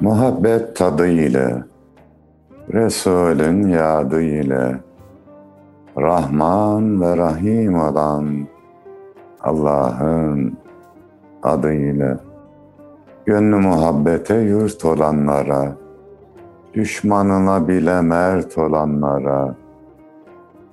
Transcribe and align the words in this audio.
Muhabbet 0.00 0.76
tadı 0.76 1.06
ile, 1.06 1.64
Resulün 2.72 3.68
yadı 3.68 4.22
ile, 4.22 4.80
Rahman 5.98 7.00
ve 7.00 7.16
Rahim 7.16 7.74
olan 7.74 8.46
Allah'ın 9.40 10.58
adıyla. 11.42 12.20
Gönlü 13.26 13.56
muhabbete 13.56 14.34
yurt 14.36 14.84
olanlara, 14.84 15.72
düşmanına 16.74 17.68
bile 17.68 18.00
mert 18.00 18.58
olanlara, 18.58 19.54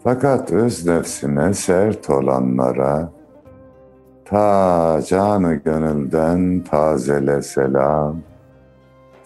fakat 0.03 0.51
öz 0.51 0.87
nefsine 0.87 1.53
sert 1.53 2.09
olanlara, 2.09 3.09
ta 4.25 4.99
canı 5.07 5.53
gönülden 5.53 6.63
tazele 6.71 7.41
selam, 7.41 8.15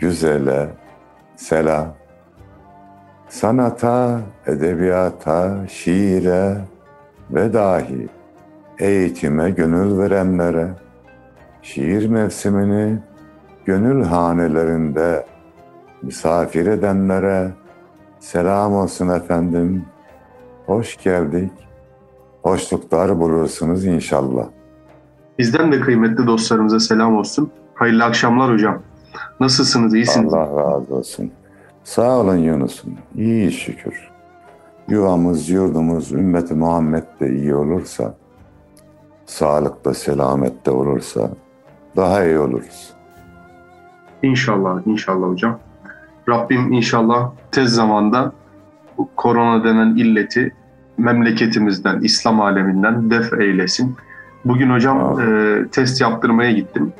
güzele 0.00 0.68
selam. 1.36 1.94
Sanata, 3.28 4.20
edebiyata, 4.46 5.66
şiire 5.68 6.56
ve 7.30 7.52
dahi 7.52 8.08
eğitime 8.78 9.50
gönül 9.50 9.98
verenlere, 9.98 10.68
şiir 11.62 12.08
mevsimini 12.08 12.98
gönül 13.64 14.04
hanelerinde 14.04 15.26
misafir 16.02 16.66
edenlere 16.66 17.50
selam 18.20 18.74
olsun 18.74 19.08
efendim. 19.08 19.84
Hoş 20.66 20.96
geldik. 20.96 21.52
Hoşluklar 22.42 23.20
bulursunuz 23.20 23.84
inşallah. 23.84 24.46
Bizden 25.38 25.72
de 25.72 25.80
kıymetli 25.80 26.26
dostlarımıza 26.26 26.80
selam 26.80 27.16
olsun. 27.16 27.50
Hayırlı 27.74 28.04
akşamlar 28.04 28.52
hocam. 28.52 28.82
Nasılsınız? 29.40 29.94
İyisiniz? 29.94 30.34
Allah 30.34 30.62
razı 30.62 30.94
olsun. 30.94 31.30
Sağ 31.84 32.18
olun 32.18 32.36
Yunus'um. 32.36 32.94
İyi 33.16 33.52
şükür. 33.52 34.10
Yuvamız, 34.88 35.48
yurdumuz, 35.48 36.12
ümmeti 36.12 36.54
Muhammed 36.54 37.02
de 37.20 37.30
iyi 37.30 37.54
olursa, 37.54 38.14
sağlıkta, 39.26 39.94
selamette 39.94 40.70
olursa 40.70 41.30
daha 41.96 42.24
iyi 42.24 42.38
oluruz. 42.38 42.92
İnşallah, 44.22 44.86
inşallah 44.86 45.28
hocam. 45.28 45.58
Rabbim 46.28 46.72
inşallah 46.72 47.30
tez 47.52 47.70
zamanda 47.70 48.32
bu 48.98 49.08
korona 49.16 49.64
denen 49.64 49.96
illeti 49.96 50.54
memleketimizden, 50.98 52.00
İslam 52.00 52.40
aleminden 52.40 53.10
def 53.10 53.32
eylesin. 53.32 53.96
Bugün 54.44 54.70
hocam 54.70 55.20
e, 55.20 55.68
test 55.68 56.00
yaptırmaya 56.00 56.52
gittim. 56.52 56.92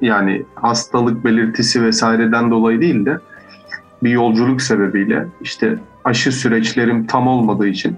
Yani 0.00 0.42
hastalık 0.54 1.24
belirtisi 1.24 1.82
vesaireden 1.82 2.50
dolayı 2.50 2.80
değil 2.80 3.06
de 3.06 3.18
bir 4.02 4.10
yolculuk 4.10 4.62
sebebiyle 4.62 5.26
işte 5.40 5.78
aşı 6.04 6.32
süreçlerim 6.32 7.06
tam 7.06 7.28
olmadığı 7.28 7.66
için 7.66 7.96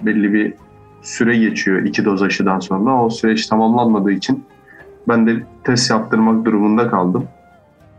belli 0.00 0.32
bir 0.32 0.54
süre 1.02 1.36
geçiyor 1.38 1.82
iki 1.82 2.04
doz 2.04 2.22
aşıdan 2.22 2.60
sonra. 2.60 3.04
O 3.04 3.10
süreç 3.10 3.46
tamamlanmadığı 3.46 4.12
için 4.12 4.44
ben 5.08 5.26
de 5.26 5.36
test 5.64 5.90
yaptırmak 5.90 6.44
durumunda 6.44 6.90
kaldım. 6.90 7.24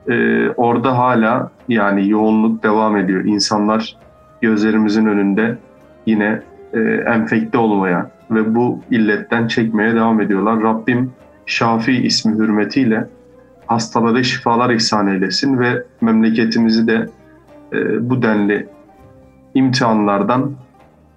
Ee, 0.09 0.49
orada 0.49 0.97
hala 0.97 1.51
yani 1.67 2.09
yoğunluk 2.09 2.63
devam 2.63 2.97
ediyor. 2.97 3.25
İnsanlar 3.25 3.97
gözlerimizin 4.41 5.05
önünde 5.05 5.57
yine 6.05 6.41
e, 6.73 6.79
enfekte 7.05 7.57
olmaya 7.57 8.11
ve 8.31 8.55
bu 8.55 8.79
illetten 8.91 9.47
çekmeye 9.47 9.95
devam 9.95 10.21
ediyorlar. 10.21 10.63
Rabbim 10.63 11.11
Şafi 11.45 11.91
ismi 11.91 12.35
hürmetiyle 12.35 13.07
hastalara 13.65 14.23
şifalar 14.23 14.69
ihsan 14.69 15.07
eylesin 15.07 15.59
ve 15.59 15.83
memleketimizi 16.01 16.87
de 16.87 17.09
e, 17.73 18.09
bu 18.09 18.21
denli 18.21 18.67
imtihanlardan 19.53 20.51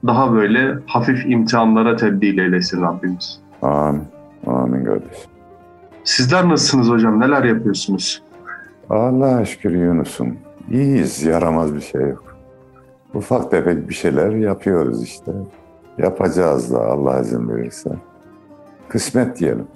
daha 0.07 0.33
böyle 0.33 0.75
hafif 0.87 1.27
imtihanlara 1.27 1.97
tebdil 1.97 2.39
eylesin 2.39 2.83
Rabbimiz. 2.83 3.41
Amin. 3.63 4.03
Amin 4.47 4.85
kardeşim. 4.85 5.31
Sizler 6.05 6.49
nasılsınız 6.49 6.89
hocam? 6.89 7.21
Neler 7.21 7.45
yapıyorsunuz? 7.45 8.23
Allah'a 8.91 9.45
şükür 9.45 9.71
Yunus'um. 9.71 10.37
İyiyiz, 10.71 11.23
yaramaz 11.23 11.75
bir 11.75 11.81
şey 11.81 12.01
yok. 12.01 12.37
Ufak 13.15 13.51
tefek 13.51 13.89
bir 13.89 13.95
şeyler 13.95 14.31
yapıyoruz 14.31 15.03
işte. 15.03 15.33
Yapacağız 15.99 16.73
da 16.75 16.85
Allah 16.85 17.21
izin 17.21 17.49
verirse. 17.49 17.91
Kısmet 18.89 19.39
diyelim. 19.39 19.67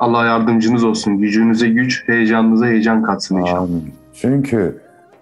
Allah 0.00 0.24
yardımcınız 0.24 0.84
olsun. 0.84 1.18
Gücünüze 1.18 1.68
güç, 1.68 2.08
heyecanınıza 2.08 2.66
heyecan 2.66 3.02
katsın 3.02 3.36
inşallah. 3.36 3.62
Amin. 3.62 3.92
Çünkü 4.14 4.80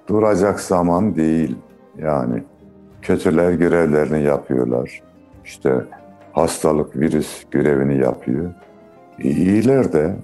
duracak 0.08 0.60
zaman 0.60 1.16
değil. 1.16 1.56
Yani 1.98 2.42
kötüler 3.02 3.52
görevlerini 3.52 4.22
yapıyorlar. 4.22 5.02
İşte 5.44 5.74
hastalık, 6.32 6.96
virüs 6.96 7.44
görevini 7.50 7.98
yapıyor. 7.98 8.50
İyiler 9.18 9.92
de, 9.92 10.16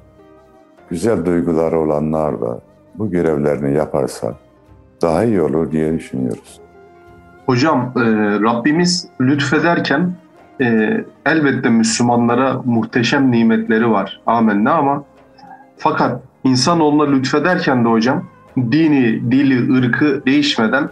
güzel 0.90 1.24
duyguları 1.24 1.78
olanlar 1.78 2.40
da 2.40 2.60
bu 2.94 3.10
görevlerini 3.10 3.76
yaparsa 3.76 4.34
daha 5.02 5.24
iyi 5.24 5.42
olur 5.42 5.72
diye 5.72 5.92
düşünüyoruz. 5.92 6.60
Hocam 7.46 7.92
e, 7.96 8.00
Rabbimiz 8.40 9.08
lütfederken 9.20 10.12
e, 10.60 11.04
elbette 11.26 11.68
Müslümanlara 11.68 12.62
muhteşem 12.64 13.30
nimetleri 13.30 13.90
var. 13.90 14.20
Amenna 14.26 14.72
ama 14.72 15.04
fakat 15.76 16.22
insanoğluna 16.44 17.10
lütfederken 17.10 17.84
de 17.84 17.88
hocam 17.88 18.24
dini, 18.56 19.30
dili, 19.30 19.78
ırkı 19.78 20.22
değişmeden 20.26 20.88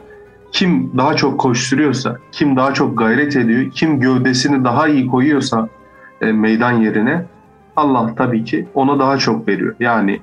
kim 0.52 0.92
daha 0.96 1.16
çok 1.16 1.40
koşturuyorsa, 1.40 2.16
kim 2.32 2.56
daha 2.56 2.74
çok 2.74 2.98
gayret 2.98 3.36
ediyor, 3.36 3.70
kim 3.70 4.00
gövdesini 4.00 4.64
daha 4.64 4.88
iyi 4.88 5.06
koyuyorsa 5.06 5.68
e, 6.20 6.32
meydan 6.32 6.72
yerine 6.72 7.24
Allah 7.76 8.14
tabii 8.16 8.44
ki 8.44 8.66
ona 8.74 8.98
daha 8.98 9.18
çok 9.18 9.48
veriyor. 9.48 9.74
Yani 9.80 10.20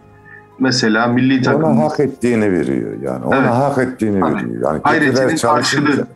mesela 0.60 1.08
milli 1.08 1.42
takım... 1.42 1.64
Ona 1.64 1.84
hak 1.84 2.00
ettiğini 2.00 2.52
veriyor 2.52 2.92
yani. 3.02 3.26
Ona 3.26 3.36
Evet. 3.36 3.50
hak 3.50 3.78
ettiğini 3.78 4.24
veriyor. 4.24 4.62
Yani 4.64 4.80
Hayretinin 4.84 5.38
karşılığı. 5.38 6.08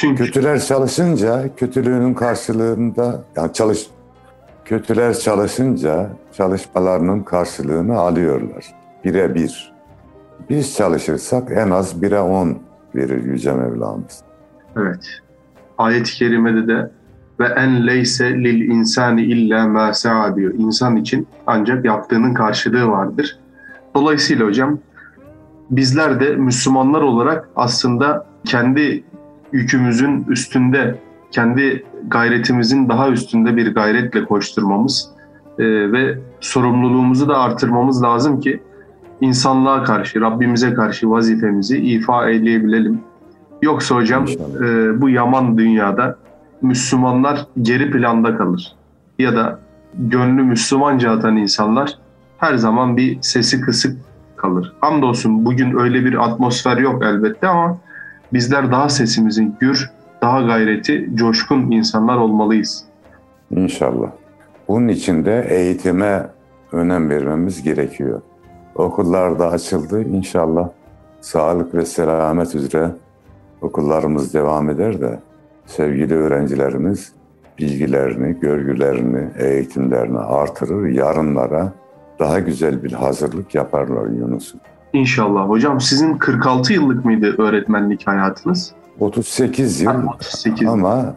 Çünkü 0.00 0.24
kötüler 0.24 0.60
çalışınca 0.60 1.54
kötülüğünün 1.56 2.14
karşılığında 2.14 3.24
yani 3.36 3.52
çalış 3.52 3.86
kötüler 4.64 5.14
çalışınca 5.14 6.10
çalışmalarının 6.32 7.20
karşılığını 7.22 7.98
alıyorlar. 7.98 8.66
Bire 9.04 9.34
bir. 9.34 9.72
Biz 10.50 10.76
çalışırsak 10.76 11.50
en 11.50 11.70
az 11.70 12.02
bire 12.02 12.20
on 12.20 12.58
verir 12.94 13.24
Yüce 13.24 13.52
Mevlamız. 13.52 14.22
Evet. 14.76 15.08
Ayet-i 15.78 16.12
kerimede 16.12 16.68
de 16.68 16.90
ve 17.40 17.46
en 17.46 17.86
leyse 17.86 18.30
lil 18.30 18.60
insani 18.60 19.22
illa 19.22 19.68
ma 19.68 19.92
sa'a 19.92 20.36
diyor. 20.36 20.54
İnsan 20.54 20.96
için 20.96 21.26
ancak 21.46 21.84
yaptığının 21.84 22.34
karşılığı 22.34 22.88
vardır. 22.88 23.38
Dolayısıyla 23.94 24.46
hocam 24.46 24.78
bizler 25.70 26.20
de 26.20 26.36
Müslümanlar 26.36 27.00
olarak 27.00 27.48
aslında 27.56 28.26
kendi 28.44 29.04
yükümüzün 29.52 30.24
üstünde, 30.28 30.98
kendi 31.30 31.84
gayretimizin 32.08 32.88
daha 32.88 33.08
üstünde 33.08 33.56
bir 33.56 33.74
gayretle 33.74 34.24
koşturmamız 34.24 35.10
e, 35.58 35.92
ve 35.92 36.18
sorumluluğumuzu 36.40 37.28
da 37.28 37.38
artırmamız 37.38 38.02
lazım 38.02 38.40
ki 38.40 38.62
insanlığa 39.20 39.84
karşı, 39.84 40.20
Rabbimize 40.20 40.74
karşı 40.74 41.10
vazifemizi 41.10 41.78
ifa 41.78 42.30
eyleyebilelim. 42.30 43.00
Yoksa 43.62 43.94
hocam 43.94 44.26
e, 44.64 45.00
bu 45.00 45.08
yaman 45.08 45.58
dünyada 45.58 46.16
Müslümanlar 46.62 47.46
geri 47.62 47.90
planda 47.90 48.36
kalır. 48.36 48.76
Ya 49.18 49.36
da 49.36 49.60
gönlü 49.98 50.42
Müslümanca 50.42 51.10
atan 51.10 51.36
insanlar 51.36 51.98
her 52.38 52.54
zaman 52.54 52.96
bir 52.96 53.18
sesi 53.22 53.60
kısık 53.60 53.98
kalır. 54.36 54.72
Hamdolsun 54.80 55.44
bugün 55.44 55.78
öyle 55.78 56.04
bir 56.04 56.24
atmosfer 56.24 56.76
yok 56.76 57.04
elbette 57.04 57.48
ama 57.48 57.78
bizler 58.32 58.72
daha 58.72 58.88
sesimizin 58.88 59.56
gür, 59.60 59.90
daha 60.22 60.40
gayreti, 60.40 61.10
coşkun 61.14 61.70
insanlar 61.70 62.16
olmalıyız. 62.16 62.84
İnşallah. 63.50 64.10
Bunun 64.68 64.88
için 64.88 65.24
de 65.24 65.46
eğitime 65.48 66.26
önem 66.72 67.10
vermemiz 67.10 67.62
gerekiyor. 67.62 68.20
Okullar 68.74 69.38
da 69.38 69.50
açıldı. 69.50 70.02
İnşallah 70.02 70.68
sağlık 71.20 71.74
ve 71.74 71.86
selamet 71.86 72.54
üzere 72.54 72.90
okullarımız 73.62 74.34
devam 74.34 74.70
eder 74.70 75.00
de 75.00 75.18
sevgili 75.66 76.14
öğrencilerimiz 76.14 77.12
bilgilerini, 77.58 78.40
görgülerini, 78.40 79.28
eğitimlerini 79.38 80.18
artırır. 80.18 80.86
Yarınlara 80.86 81.72
daha 82.18 82.38
güzel 82.38 82.82
bir 82.82 82.92
hazırlık 82.92 83.54
yaparlar 83.54 84.06
Yunus'un. 84.06 84.60
İnşallah. 84.92 85.48
Hocam 85.48 85.80
sizin 85.80 86.18
46 86.18 86.72
yıllık 86.72 87.04
mıydı 87.04 87.34
öğretmenlik 87.38 88.06
hayatınız? 88.06 88.72
38 89.00 89.80
yıl 89.80 90.06
38 90.14 90.68
ama 90.68 91.14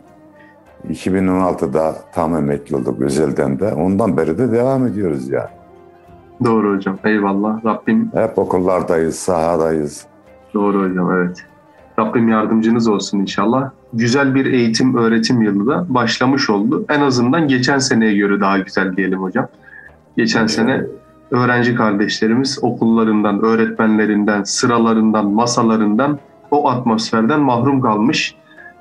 2016'da 0.90 1.96
tam 2.14 2.36
emekli 2.36 2.76
olduk 2.76 3.02
özelden 3.02 3.60
de. 3.60 3.74
Ondan 3.74 4.18
beri 4.18 4.38
de 4.38 4.52
devam 4.52 4.88
ediyoruz 4.88 5.30
yani. 5.30 5.50
Doğru 6.44 6.76
hocam. 6.76 6.98
Eyvallah. 7.04 7.66
Rabbim 7.66 8.12
Hep 8.14 8.40
okullardayız, 8.40 9.16
sahadayız. 9.16 10.06
Doğru 10.54 10.90
hocam 10.90 11.12
evet. 11.12 11.46
Rabbim 12.00 12.30
yardımcınız 12.30 12.88
olsun 12.88 13.20
inşallah. 13.20 13.72
Güzel 13.94 14.36
bir 14.36 14.46
eğitim 14.46 14.98
öğretim 14.98 15.42
yılı 15.42 15.68
da 15.68 15.86
başlamış 15.90 16.50
oldu. 16.50 16.86
En 16.90 17.02
azından 17.02 17.48
geçen 17.48 17.78
seneye 17.78 18.16
göre 18.16 18.40
daha 18.40 18.58
güzel 18.60 18.96
diyelim 18.98 19.22
hocam. 19.22 19.48
Geçen 20.18 20.48
sene 20.48 20.84
öğrenci 21.34 21.76
kardeşlerimiz 21.76 22.60
okullarından, 22.62 23.44
öğretmenlerinden, 23.44 24.44
sıralarından, 24.44 25.26
masalarından, 25.26 26.20
o 26.52 26.70
atmosferden 26.70 27.40
mahrum 27.40 27.82
kalmış. 27.82 28.36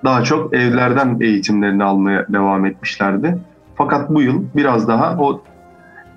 Daha 0.05 0.25
çok 0.25 0.55
evlerden 0.55 1.17
eğitimlerini 1.21 1.85
almaya 1.85 2.27
devam 2.29 2.67
etmişlerdi. 2.67 3.39
Fakat 3.75 4.11
bu 4.11 4.23
yıl 4.23 4.45
biraz 4.57 4.89
daha 4.89 5.17
o 5.19 5.43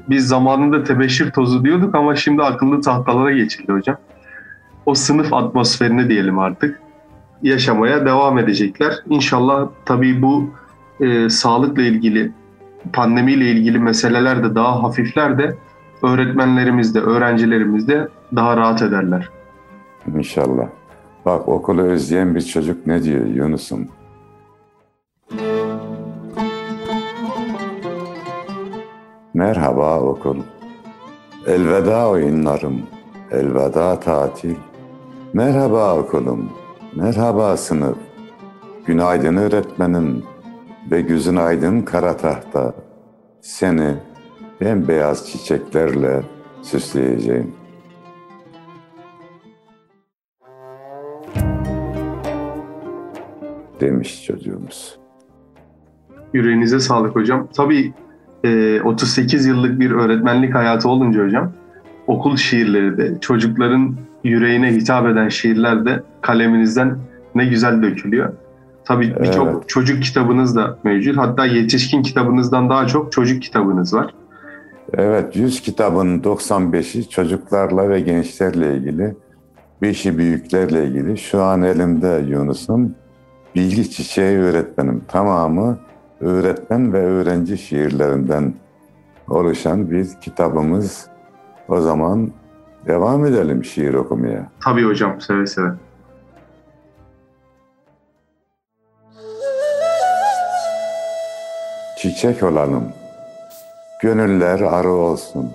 biz 0.09 0.27
zamanında 0.27 0.83
tebeşir 0.83 1.31
tozu 1.31 1.63
diyorduk 1.63 1.95
ama 1.95 2.15
şimdi 2.15 2.43
akıllı 2.43 2.81
tahtalara 2.81 3.31
geçildi 3.31 3.71
hocam. 3.71 3.97
O 4.85 4.93
sınıf 4.95 5.33
atmosferini 5.33 6.09
diyelim 6.09 6.39
artık 6.39 6.79
yaşamaya 7.43 8.05
devam 8.05 8.39
edecekler. 8.39 8.93
İnşallah 9.09 9.67
tabii 9.85 10.21
bu 10.21 10.49
e, 10.99 11.29
sağlıkla 11.29 11.81
ilgili, 11.81 12.31
pandemiyle 12.93 13.51
ilgili 13.51 13.79
meseleler 13.79 14.43
de 14.43 14.55
daha 14.55 14.83
hafifler 14.83 15.37
de 15.37 15.55
öğretmenlerimiz 16.03 16.95
de, 16.95 16.99
öğrencilerimiz 16.99 17.87
de 17.87 18.07
daha 18.35 18.57
rahat 18.57 18.81
ederler. 18.81 19.29
İnşallah. 20.15 20.67
Bak 21.25 21.47
okulu 21.47 21.81
özleyen 21.81 22.35
bir 22.35 22.41
çocuk 22.41 22.87
ne 22.87 23.03
diyor 23.03 23.25
Yunus'um? 23.25 23.87
Merhaba 29.33 29.99
okul. 29.99 30.37
Elveda 31.47 32.09
oyunlarım. 32.09 32.81
Elveda 33.31 33.99
tatil. 33.99 34.55
Merhaba 35.33 35.97
okulum. 35.97 36.49
Merhaba 36.95 37.57
sınıf. 37.57 37.97
Günaydın 38.85 39.37
öğretmenim 39.37 40.23
ve 40.91 41.01
gözün 41.01 41.35
aydın 41.35 41.81
kara 41.81 42.17
tahta. 42.17 42.73
Seni 43.41 43.95
bembeyaz 44.61 45.31
çiçeklerle 45.31 46.23
süsleyeceğim. 46.61 47.53
Demiş 53.81 54.23
çocuğumuz. 54.25 54.97
Yüreğinize 56.33 56.79
sağlık 56.79 57.15
hocam. 57.15 57.47
Tabii 57.57 57.93
e, 58.43 58.81
38 58.81 59.45
yıllık 59.45 59.79
bir 59.79 59.91
öğretmenlik 59.91 60.55
hayatı 60.55 60.89
olunca 60.89 61.25
hocam 61.25 61.51
okul 62.07 62.35
şiirleri 62.37 62.97
de 62.97 63.19
çocukların 63.21 63.95
yüreğine 64.23 64.71
hitap 64.71 65.07
eden 65.07 65.29
şiirler 65.29 65.85
de 65.85 66.03
kaleminizden 66.21 66.97
ne 67.35 67.45
güzel 67.45 67.81
dökülüyor. 67.81 68.33
Tabii 68.85 69.15
birçok 69.21 69.47
Evet. 69.47 69.69
çocuk 69.69 70.03
kitabınız 70.03 70.55
da 70.55 70.79
mevcut. 70.83 71.17
Hatta 71.17 71.45
yetişkin 71.45 72.01
kitabınızdan 72.03 72.69
daha 72.69 72.87
çok 72.87 73.11
çocuk 73.11 73.41
kitabınız 73.41 73.93
var. 73.93 74.13
Evet 74.93 75.35
100 75.35 75.61
kitabın 75.61 76.19
95'i 76.19 77.09
çocuklarla 77.09 77.89
ve 77.89 77.99
gençlerle 77.99 78.77
ilgili. 78.77 79.15
5'i 79.81 80.17
büyüklerle 80.17 80.85
ilgili. 80.87 81.17
Şu 81.17 81.43
an 81.43 81.61
elimde 81.61 82.23
Yunus'un 82.27 82.95
Bilgi 83.55 83.91
Çiçeği 83.91 84.37
öğretmenim. 84.37 85.03
Tamamı 85.07 85.79
öğretmen 86.21 86.93
ve 86.93 86.99
öğrenci 86.99 87.57
şiirlerinden 87.57 88.53
oluşan 89.29 89.91
bir 89.91 90.07
kitabımız. 90.21 91.07
O 91.67 91.81
zaman 91.81 92.31
devam 92.87 93.25
edelim 93.25 93.65
şiir 93.65 93.93
okumaya. 93.93 94.51
Tabii 94.63 94.83
hocam 94.83 95.21
seve 95.21 95.47
seve. 95.47 95.69
Çiçek 101.97 102.43
olalım. 102.43 102.83
Gönüller 104.01 104.59
arı 104.59 104.91
olsun. 104.91 105.51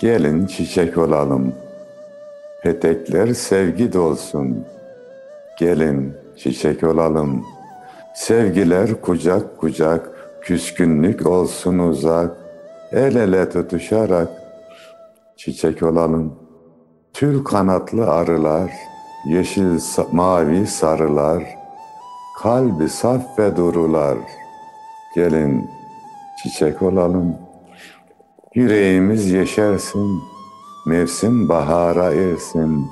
Gelin 0.00 0.46
çiçek 0.46 0.98
olalım. 0.98 1.54
Petekler 2.62 3.34
sevgi 3.34 3.92
dolsun. 3.92 4.64
Gelin 5.58 6.14
çiçek 6.36 6.82
olalım. 6.84 7.44
Sevgiler 8.14 9.00
kucak 9.00 9.58
kucak, 9.58 10.10
küskünlük 10.42 11.26
olsun 11.26 11.78
uzak. 11.78 12.36
El 12.92 13.14
ele 13.14 13.50
tutuşarak 13.50 14.28
çiçek 15.36 15.82
olalım. 15.82 16.34
Tül 17.12 17.44
kanatlı 17.44 18.10
arılar, 18.10 18.70
yeşil 19.26 19.80
mavi 20.12 20.66
sarılar, 20.66 21.44
kalbi 22.42 22.88
saf 22.88 23.38
ve 23.38 23.56
durular. 23.56 24.18
Gelin 25.14 25.75
çiçek 26.42 26.82
olalım. 26.82 27.34
Yüreğimiz 28.54 29.30
yeşersin, 29.30 30.20
mevsim 30.86 31.48
bahara 31.48 32.12
ersin. 32.12 32.86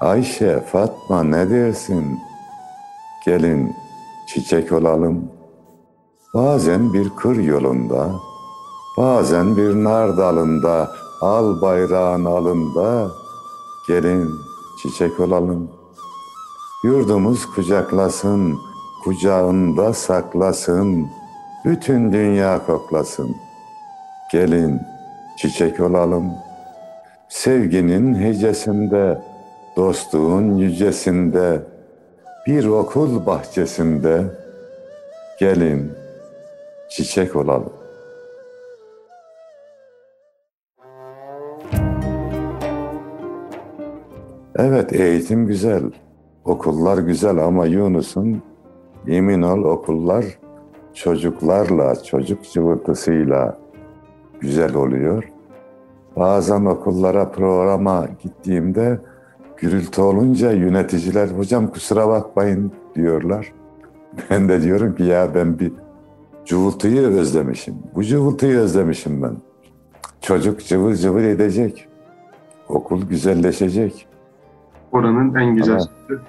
Ayşe, 0.00 0.60
Fatma 0.60 1.22
ne 1.22 1.50
dersin? 1.50 2.18
Gelin 3.24 3.72
çiçek 4.28 4.72
olalım. 4.72 5.30
Bazen 6.34 6.92
bir 6.92 7.10
kır 7.10 7.36
yolunda, 7.36 8.10
bazen 8.96 9.56
bir 9.56 9.84
nar 9.84 10.16
dalında, 10.16 10.90
al 11.20 11.62
bayrağın 11.62 12.24
alında, 12.24 13.10
gelin 13.88 14.30
çiçek 14.82 15.20
olalım. 15.20 15.70
Yurdumuz 16.84 17.46
kucaklasın, 17.46 18.58
kucağında 19.04 19.92
saklasın, 19.92 21.06
bütün 21.68 22.12
dünya 22.12 22.66
koklasın. 22.66 23.36
Gelin 24.32 24.80
çiçek 25.38 25.80
olalım. 25.80 26.32
Sevginin 27.28 28.14
hecesinde, 28.14 29.18
dostluğun 29.76 30.56
yücesinde, 30.56 31.60
bir 32.46 32.64
okul 32.64 33.26
bahçesinde, 33.26 34.24
gelin 35.40 35.92
çiçek 36.90 37.36
olalım. 37.36 37.72
Evet 44.56 44.92
eğitim 44.92 45.46
güzel, 45.46 45.82
okullar 46.44 46.98
güzel 46.98 47.38
ama 47.38 47.66
Yunus'un 47.66 48.42
emin 49.06 49.42
ol 49.42 49.62
okullar 49.64 50.24
çocuklarla, 50.98 52.02
çocuk 52.02 52.50
cıvıltısıyla 52.52 53.58
güzel 54.40 54.74
oluyor. 54.74 55.24
Bazen 56.16 56.64
okullara 56.64 57.30
programa 57.30 58.06
gittiğimde 58.22 59.00
gürültü 59.56 60.00
olunca 60.00 60.52
yöneticiler 60.52 61.28
hocam 61.28 61.66
kusura 61.66 62.08
bakmayın 62.08 62.72
diyorlar. 62.94 63.52
Ben 64.30 64.48
de 64.48 64.62
diyorum 64.62 64.94
ki 64.94 65.02
ya 65.02 65.34
ben 65.34 65.58
bir 65.58 65.72
cıvıltıyı 66.44 67.00
özlemişim. 67.00 67.74
Bu 67.94 68.04
cıvıltıyı 68.04 68.58
özlemişim 68.58 69.22
ben. 69.22 69.36
Çocuk 70.20 70.64
cıvıl 70.64 70.94
cıvıl 70.94 71.24
edecek. 71.24 71.88
Okul 72.68 73.08
güzelleşecek. 73.08 74.06
Oranın 74.92 75.34
en 75.34 75.56
güzel 75.56 75.78
süsü, 75.78 76.20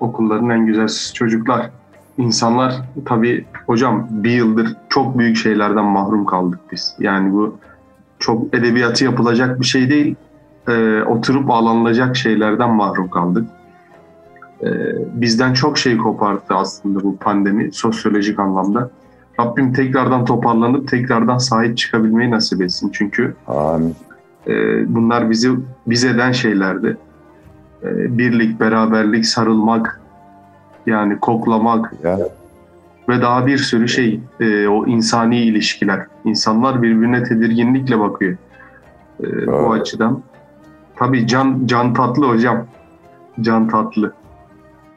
okulların 0.00 0.50
en 0.50 0.66
güzel 0.66 0.88
çocuklar. 1.14 1.70
İnsanlar 2.18 2.82
tabii 3.04 3.44
hocam 3.66 4.06
bir 4.10 4.30
yıldır 4.30 4.76
çok 4.88 5.18
büyük 5.18 5.36
şeylerden 5.36 5.84
mahrum 5.84 6.24
kaldık 6.24 6.60
biz. 6.72 6.94
Yani 6.98 7.32
bu 7.32 7.58
çok 8.18 8.54
edebiyatı 8.54 9.04
yapılacak 9.04 9.60
bir 9.60 9.66
şey 9.66 9.90
değil. 9.90 10.14
Ee, 10.68 11.02
oturup 11.02 11.50
ağlanılacak 11.50 12.16
şeylerden 12.16 12.70
mahrum 12.70 13.10
kaldık. 13.10 13.48
Ee, 14.62 14.68
bizden 15.12 15.52
çok 15.52 15.78
şey 15.78 15.96
kopardı 15.96 16.42
aslında 16.50 17.02
bu 17.02 17.16
pandemi 17.16 17.72
sosyolojik 17.72 18.38
anlamda. 18.38 18.90
Rabbim 19.40 19.72
tekrardan 19.72 20.24
toparlanıp 20.24 20.88
tekrardan 20.88 21.38
sahip 21.38 21.76
çıkabilmeyi 21.76 22.30
nasip 22.30 22.62
etsin. 22.62 22.90
Çünkü 22.92 23.34
Amin. 23.46 23.96
E, 24.46 24.54
bunlar 24.94 25.30
bizi 25.30 25.50
biz 25.86 26.04
eden 26.04 26.32
şeylerdi. 26.32 26.96
E, 27.82 28.18
birlik, 28.18 28.60
beraberlik, 28.60 29.26
sarılmak, 29.26 30.00
yani 30.88 31.20
koklamak 31.20 31.92
Ya, 32.04 32.18
ve 33.08 33.22
daha 33.22 33.46
bir 33.46 33.58
sürü 33.58 33.88
şey. 33.88 34.20
E, 34.40 34.68
o 34.68 34.86
insani 34.86 35.40
ilişkiler. 35.40 36.06
İnsanlar 36.24 36.82
birbirine 36.82 37.22
tedirginlikle 37.22 38.00
bakıyor. 38.00 38.36
E, 39.20 39.46
bu 39.46 39.72
açıdan. 39.72 40.22
Tabii 40.96 41.26
can 41.26 41.66
can 41.66 41.94
tatlı 41.94 42.28
hocam. 42.28 42.66
Can 43.40 43.68
tatlı. 43.68 44.12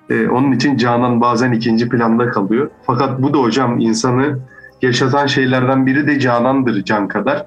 E, 0.09 0.27
onun 0.29 0.51
için 0.51 0.77
Canan 0.77 1.21
bazen 1.21 1.51
ikinci 1.51 1.89
planda 1.89 2.29
kalıyor. 2.29 2.69
Fakat 2.83 3.21
bu 3.21 3.33
da 3.33 3.37
hocam 3.37 3.79
insanı 3.79 4.39
yaşatan 4.81 5.25
şeylerden 5.25 5.85
biri 5.85 6.07
de 6.07 6.19
Canan'dır 6.19 6.83
can 6.83 7.07
kadar. 7.07 7.45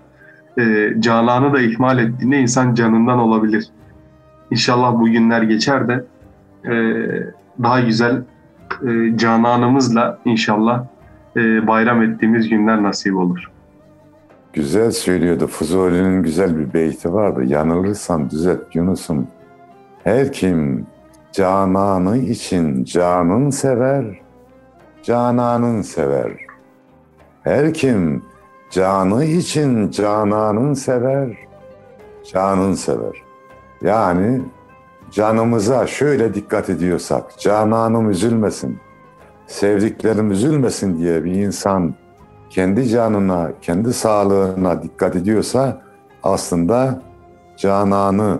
E, 0.58 0.94
Canan'ı 1.00 1.52
da 1.52 1.60
ihmal 1.60 1.98
ettiğinde 1.98 2.38
insan 2.38 2.74
canından 2.74 3.18
olabilir. 3.18 3.68
İnşallah 4.50 5.00
bu 5.00 5.04
günler 5.04 5.42
geçer 5.42 5.88
de 5.88 6.04
e, 6.64 6.74
daha 7.62 7.80
güzel 7.80 8.22
e, 8.86 9.16
Canan'ımızla 9.16 10.18
inşallah 10.24 10.84
e, 11.36 11.66
bayram 11.66 12.02
ettiğimiz 12.02 12.48
günler 12.48 12.82
nasip 12.82 13.16
olur. 13.16 13.50
güzel 14.52 14.90
söylüyordu. 14.90 15.46
Fuzuli'nin 15.46 16.22
güzel 16.22 16.58
bir 16.58 16.74
beyti 16.74 17.12
vardı. 17.12 17.44
Yanılırsam 17.44 18.30
düzelt 18.30 18.74
Yunus'um. 18.76 19.26
Her 20.04 20.32
kim 20.32 20.86
cananı 21.32 22.18
için 22.18 22.84
canın 22.84 23.50
sever, 23.50 24.04
cananın 25.02 25.82
sever. 25.82 26.32
Her 27.42 27.74
kim 27.74 28.22
canı 28.70 29.24
için 29.24 29.90
cananın 29.90 30.74
sever, 30.74 31.28
canın 32.32 32.74
sever. 32.74 33.22
Yani 33.82 34.42
canımıza 35.10 35.86
şöyle 35.86 36.34
dikkat 36.34 36.70
ediyorsak, 36.70 37.38
cananım 37.38 38.10
üzülmesin, 38.10 38.78
sevdiklerim 39.46 40.30
üzülmesin 40.30 40.98
diye 40.98 41.24
bir 41.24 41.32
insan 41.32 41.94
kendi 42.50 42.88
canına, 42.88 43.52
kendi 43.62 43.92
sağlığına 43.92 44.82
dikkat 44.82 45.16
ediyorsa 45.16 45.82
aslında 46.22 47.02
cananı 47.56 48.38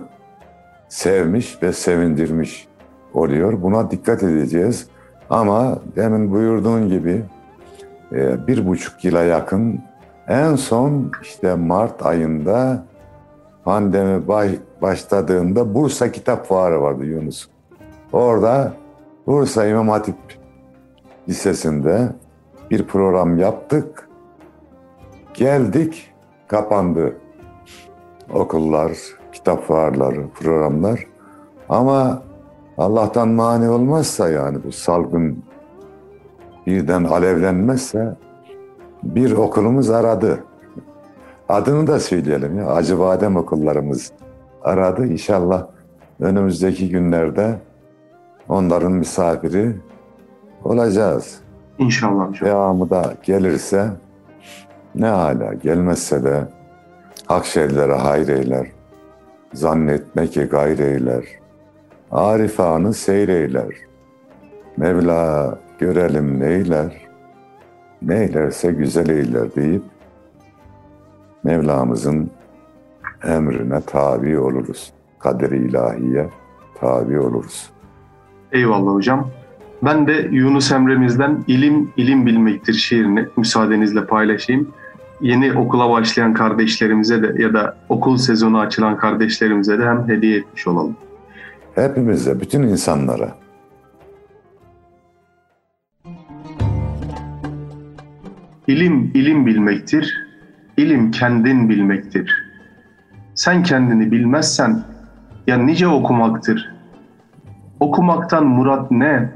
sevmiş 0.89 1.63
ve 1.63 1.73
sevindirmiş 1.73 2.67
oluyor. 3.13 3.61
Buna 3.61 3.91
dikkat 3.91 4.23
edeceğiz. 4.23 4.87
Ama 5.29 5.79
demin 5.95 6.31
buyurduğun 6.31 6.89
gibi 6.89 7.23
e, 8.11 8.47
bir 8.47 8.67
buçuk 8.67 9.05
yıla 9.05 9.23
yakın 9.23 9.81
en 10.27 10.55
son 10.55 11.11
işte 11.21 11.55
Mart 11.55 12.05
ayında 12.05 12.83
pandemi 13.65 14.27
baş- 14.27 14.59
başladığında 14.81 15.75
Bursa 15.75 16.11
Kitap 16.11 16.47
Fuarı 16.47 16.81
vardı 16.81 17.05
Yunus. 17.05 17.47
Orada 18.13 18.73
Bursa 19.27 19.65
İmam 19.67 19.89
Hatip 19.89 20.15
Lisesi'nde 21.29 22.09
bir 22.71 22.87
program 22.87 23.37
yaptık. 23.37 24.09
Geldik, 25.33 26.13
kapandı. 26.47 27.13
Okullar, 28.33 28.91
kitap 29.31 29.63
fuarları, 29.63 30.27
programlar. 30.29 31.07
Ama 31.69 32.21
Allah'tan 32.77 33.27
mani 33.29 33.69
olmazsa 33.69 34.29
yani 34.29 34.57
bu 34.63 34.71
salgın 34.71 35.43
birden 36.67 37.03
alevlenmezse 37.03 38.15
bir 39.03 39.31
okulumuz 39.31 39.89
aradı. 39.89 40.43
Adını 41.49 41.87
da 41.87 41.99
söyleyelim 41.99 42.57
ya. 42.57 42.67
Acıbadem 42.67 43.35
okullarımız 43.35 44.11
aradı. 44.63 45.05
İnşallah 45.07 45.67
önümüzdeki 46.19 46.89
günlerde 46.89 47.55
onların 48.49 48.91
misafiri 48.91 49.75
olacağız. 50.63 51.39
İnşallah 51.79 52.29
hocam. 52.29 52.49
Devamı 52.49 52.89
da 52.89 53.13
gelirse 53.23 53.89
ne 54.95 55.07
hala 55.07 55.53
gelmezse 55.53 56.23
de 56.23 56.47
hak 57.25 57.45
şeylere 57.45 57.93
hayır 57.93 58.27
eyler. 58.27 58.67
Zannetme 59.53 60.27
ki 60.27 60.43
gayr 60.43 60.79
eyler. 60.79 61.25
Arifanı 62.11 62.93
seyreyler. 62.93 63.75
Mevla 64.77 65.57
görelim 65.79 66.39
neyler. 66.39 67.05
Neylerse 68.01 68.71
güzel 68.71 69.09
eyler 69.09 69.55
deyip 69.55 69.83
Mevlamızın 71.45 72.29
emrine 73.23 73.81
tabi 73.81 74.39
oluruz. 74.39 74.93
Kader-i 75.19 75.57
ilahiye 75.57 76.29
tabi 76.79 77.19
oluruz. 77.19 77.69
Eyvallah 78.51 78.93
hocam. 78.93 79.29
Ben 79.83 80.07
de 80.07 80.29
Yunus 80.31 80.71
Emre'mizden 80.71 81.43
ilim 81.47 81.89
ilim 81.97 82.25
bilmektir 82.25 82.73
şiirini 82.73 83.25
müsaadenizle 83.37 84.05
paylaşayım. 84.05 84.73
Yeni 85.21 85.53
okula 85.53 85.89
başlayan 85.89 86.33
kardeşlerimize 86.33 87.23
de 87.23 87.43
ya 87.43 87.53
da 87.53 87.77
okul 87.89 88.17
sezonu 88.17 88.59
açılan 88.59 88.97
kardeşlerimize 88.97 89.79
de 89.79 89.85
hem 89.85 90.07
hediye 90.07 90.37
etmiş 90.37 90.67
olalım. 90.67 90.95
Hepimize, 91.75 92.41
bütün 92.41 92.61
insanlara. 92.63 93.35
İlim 98.67 99.11
ilim 99.13 99.45
bilmektir. 99.45 100.24
İlim 100.77 101.11
kendin 101.11 101.69
bilmektir. 101.69 102.43
Sen 103.35 103.63
kendini 103.63 104.11
bilmezsen 104.11 104.83
ya 105.47 105.57
nice 105.57 105.87
okumaktır. 105.87 106.71
Okumaktan 107.79 108.45
murat 108.45 108.91
ne? 108.91 109.29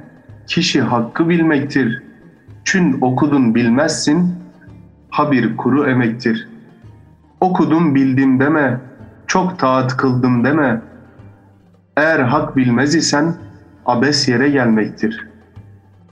Kişi 0.47 0.81
hakkı 0.81 1.29
bilmektir. 1.29 2.03
Çün 2.63 2.97
okudun 3.01 3.55
bilmezsin, 3.55 4.33
ha 5.09 5.31
bir 5.31 5.57
kuru 5.57 5.89
emektir. 5.89 6.47
Okudum 7.41 7.95
bildim 7.95 8.39
deme, 8.39 8.79
çok 9.27 9.59
taat 9.59 9.97
kıldım 9.97 10.43
deme. 10.43 10.81
Eğer 11.97 12.19
hak 12.19 12.55
bilmez 12.57 12.95
isen 12.95 13.35
abes 13.85 14.29
yere 14.29 14.49
gelmektir. 14.49 15.27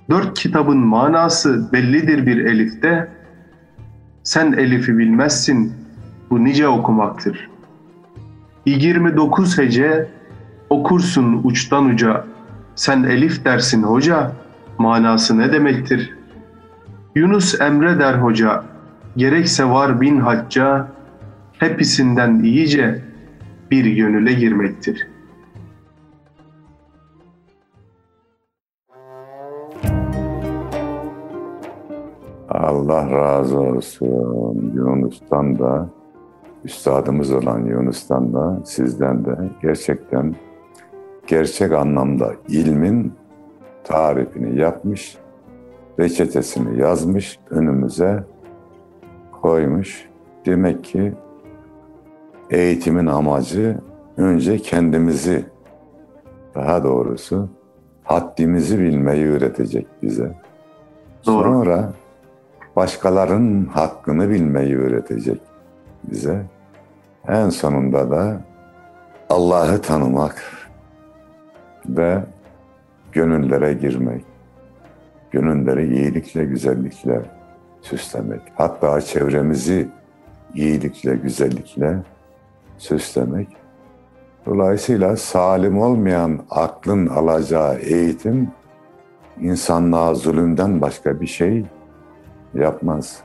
Dört 0.10 0.40
kitabın 0.40 0.78
manası 0.78 1.72
bellidir 1.74 2.26
bir 2.26 2.46
elifte. 2.46 3.17
Sen 4.28 4.54
elifi 4.54 4.98
bilmezsin, 4.98 5.74
bu 6.30 6.44
nice 6.44 6.68
okumaktır. 6.68 7.50
29 8.66 9.58
hece 9.58 10.08
okursun 10.70 11.42
uçtan 11.44 11.86
uca. 11.86 12.26
Sen 12.76 13.04
elif 13.04 13.46
dersin 13.46 13.84
hoca, 13.84 14.32
manası 14.78 15.38
ne 15.38 15.52
demektir? 15.54 16.14
Yunus 17.16 17.62
Emre 17.62 18.00
der 18.00 18.14
hoca, 18.14 18.64
gerekse 19.18 19.66
var 19.66 20.02
bin 20.02 20.20
hacca, 20.20 20.88
hepsinden 21.60 22.40
iyice 22.44 23.02
bir 23.72 23.86
gönüle 23.86 24.34
girmektir.'' 24.34 25.17
Allah 32.78 33.12
razı 33.12 33.60
olsun 33.60 34.72
Yunus'tan 34.76 35.60
da, 35.60 35.90
üstadımız 36.64 37.34
olan 37.34 37.66
Yunus'tan 37.66 38.34
da, 38.34 38.58
sizden 38.66 39.26
de 39.26 39.36
gerçekten 39.62 40.36
gerçek 41.28 41.72
anlamda 41.72 42.32
ilmin 42.48 43.14
tarifini 43.84 44.60
yapmış, 44.60 45.18
reçetesini 46.00 46.80
yazmış, 46.80 47.40
önümüze 47.50 48.24
koymuş. 49.42 50.10
Demek 50.46 50.84
ki 50.84 51.14
eğitimin 52.50 53.06
amacı 53.06 53.78
önce 54.18 54.58
kendimizi, 54.58 55.46
daha 56.56 56.84
doğrusu 56.84 57.50
haddimizi 58.04 58.80
bilmeyi 58.80 59.28
öğretecek 59.28 59.88
bize. 60.02 60.36
Doğru. 61.26 61.44
Sonra 61.44 61.94
başkalarının 62.78 63.66
hakkını 63.66 64.30
bilmeyi 64.30 64.78
öğretecek 64.78 65.42
bize. 66.04 66.46
En 67.28 67.50
sonunda 67.50 68.12
da 68.12 68.42
Allah'ı 69.30 69.82
tanımak 69.82 70.44
ve 71.90 72.24
gönüllere 73.12 73.74
girmek, 73.74 74.26
gönülleri 75.32 75.96
iyilikle, 75.96 76.46
güzellikle 76.46 77.22
süslemek. 77.82 78.42
Hatta 78.56 79.02
çevremizi 79.02 79.88
iyilikle, 80.56 81.16
güzellikle 81.16 81.98
süslemek. 82.78 83.48
Dolayısıyla 84.46 85.18
salim 85.18 85.80
olmayan 85.82 86.40
aklın 86.50 87.08
alacağı 87.08 87.76
eğitim 87.76 88.52
insanlığa 89.42 90.14
zulümden 90.14 90.82
başka 90.82 91.22
bir 91.22 91.28
şey 91.28 91.66
yapmaz. 92.54 93.20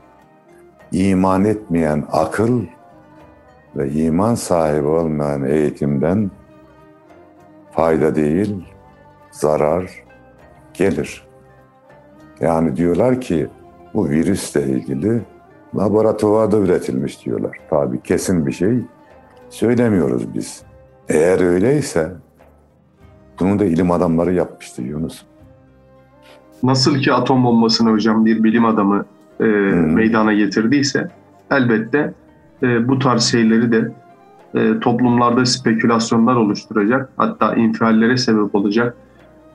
İman 0.93 1.45
etmeyen 1.45 2.05
akıl 2.13 2.63
ve 3.77 3.91
iman 3.91 4.35
sahibi 4.35 4.87
olmayan 4.87 5.45
eğitimden 5.45 6.31
fayda 7.73 8.15
değil, 8.15 8.65
zarar 9.31 10.05
gelir. 10.75 11.25
Yani 12.41 12.77
diyorlar 12.77 13.21
ki 13.21 13.49
bu 13.95 14.09
virüsle 14.09 14.63
ilgili 14.63 15.23
laboratuvarda 15.77 16.59
üretilmiş 16.59 17.27
diyorlar. 17.27 17.59
Tabii 17.71 18.03
kesin 18.03 18.47
bir 18.47 18.53
şey 18.53 18.79
söylemiyoruz 19.51 20.35
biz. 20.35 20.63
Eğer 21.09 21.41
öyleyse 21.41 22.13
bunu 23.41 23.59
da 23.59 23.65
ilim 23.65 23.91
adamları 23.91 24.33
yapmıştı 24.35 24.83
Yunus. 24.83 25.25
Nasıl 26.63 26.99
ki 26.99 27.13
atom 27.13 27.45
bombasını 27.45 27.91
hocam 27.91 28.27
bir 28.27 28.45
bilim 28.45 28.65
adamı 28.65 29.05
e, 29.41 29.45
hmm. 29.45 29.95
meydana 29.95 30.33
getirdiyse 30.33 31.09
elbette 31.51 32.15
e, 32.63 32.89
bu 32.89 32.99
tarz 32.99 33.23
şeyleri 33.23 33.73
de 33.73 33.93
e, 34.55 34.81
toplumlarda 34.81 35.47
spekülasyonlar 35.47 36.37
oluşturacak. 36.37 37.09
Hatta 37.17 37.55
infiallere 37.55 38.17
sebep 38.17 38.55
olacak. 38.55 38.97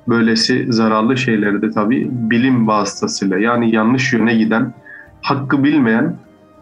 Böylesi 0.07 0.73
zararlı 0.73 1.17
şeyleri 1.17 1.61
de 1.61 1.71
tabii 1.71 2.09
bilim 2.11 2.67
vasıtasıyla 2.67 3.37
yani 3.37 3.75
yanlış 3.75 4.13
yöne 4.13 4.35
giden, 4.35 4.73
hakkı 5.21 5.63
bilmeyen, 5.63 6.15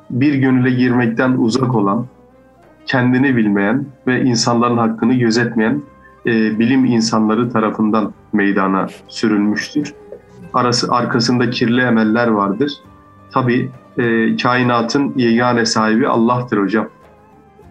bir 0.09 0.33
gönüle 0.33 0.69
girmekten 0.69 1.31
uzak 1.31 1.75
olan, 1.75 2.05
kendini 2.85 3.35
bilmeyen 3.35 3.85
ve 4.07 4.23
insanların 4.23 4.77
hakkını 4.77 5.13
gözetmeyen 5.13 5.81
e, 6.25 6.59
bilim 6.59 6.85
insanları 6.85 7.49
tarafından 7.49 8.13
meydana 8.33 8.87
sürülmüştür. 9.07 9.93
Arası 10.53 10.91
arkasında 10.91 11.49
kirli 11.49 11.81
emeller 11.81 12.27
vardır. 12.27 12.73
Tabii 13.31 13.71
e, 13.97 14.37
kainatın 14.37 15.13
yegane 15.15 15.65
sahibi 15.65 16.07
Allah'tır 16.07 16.57
hocam. 16.57 16.87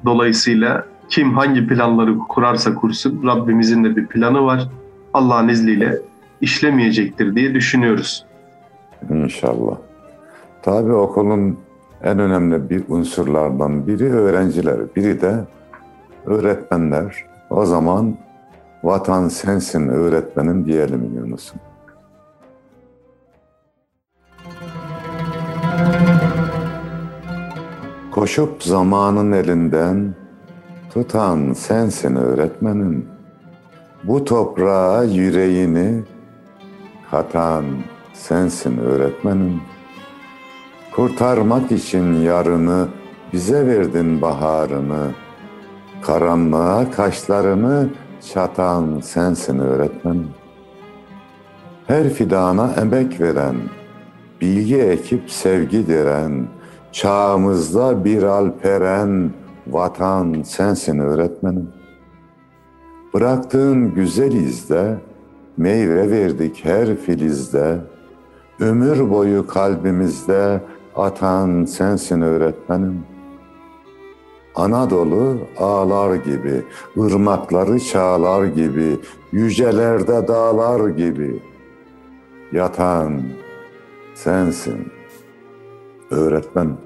Dolayısıyla 0.04 0.86
kim 1.08 1.34
hangi 1.34 1.66
planları 1.66 2.18
kurarsa 2.18 2.74
kursun 2.74 3.22
Rabbimizin 3.26 3.84
de 3.84 3.96
bir 3.96 4.06
planı 4.06 4.44
var. 4.44 4.68
Allah'ın 5.14 5.48
izniyle 5.48 5.98
işlemeyecektir 6.40 7.36
diye 7.36 7.54
düşünüyoruz. 7.54 8.26
İnşallah. 9.10 9.76
Tabii 10.62 10.92
okulun 10.92 11.58
en 12.02 12.18
önemli 12.18 12.70
bir 12.70 12.84
unsurlardan 12.88 13.86
biri 13.86 14.12
öğrenciler, 14.12 14.76
biri 14.96 15.20
de 15.20 15.34
öğretmenler. 16.26 17.24
O 17.50 17.64
zaman 17.66 18.16
vatan 18.84 19.28
sensin 19.28 19.88
öğretmenim 19.88 20.66
diyelim 20.66 21.10
Yunus'um. 21.16 21.60
Koşup 28.10 28.62
zamanın 28.62 29.32
elinden 29.32 30.14
tutan 30.92 31.52
sensin 31.52 32.16
öğretmenim. 32.16 33.08
Bu 34.04 34.24
toprağa 34.24 35.04
yüreğini 35.04 36.02
katan 37.10 37.64
sensin 38.12 38.78
öğretmenim. 38.78 39.60
Kurtarmak 40.96 41.72
için 41.72 42.14
yarını 42.14 42.88
bize 43.32 43.66
verdin 43.66 44.22
baharını. 44.22 45.10
Karanlığa 46.02 46.90
kaşlarını 46.90 47.88
çatan 48.32 49.00
sensin 49.00 49.58
öğretmenim. 49.58 50.28
Her 51.86 52.08
fidana 52.08 52.72
emek 52.80 53.20
veren, 53.20 53.56
bilgi 54.44 54.78
ekip 54.78 55.30
sevgi 55.30 55.86
diren, 55.86 56.46
çağımızda 56.92 58.04
bir 58.04 58.22
alperen, 58.22 59.30
vatan 59.66 60.42
sensin 60.42 60.98
öğretmenim. 60.98 61.68
Bıraktığın 63.14 63.94
güzel 63.94 64.32
izde, 64.32 64.98
meyve 65.56 66.10
verdik 66.10 66.64
her 66.64 66.96
filizde, 66.96 67.78
ömür 68.60 69.10
boyu 69.10 69.46
kalbimizde 69.46 70.60
atan 70.96 71.64
sensin 71.64 72.20
öğretmenim. 72.20 73.02
Anadolu 74.54 75.38
ağlar 75.58 76.14
gibi, 76.14 76.62
ırmakları 76.98 77.80
çağlar 77.80 78.44
gibi, 78.44 78.98
yücelerde 79.32 80.28
dağlar 80.28 80.88
gibi 80.88 81.42
yatan 82.52 83.22
sensin 84.14 84.92
öğretmen. 86.10 86.76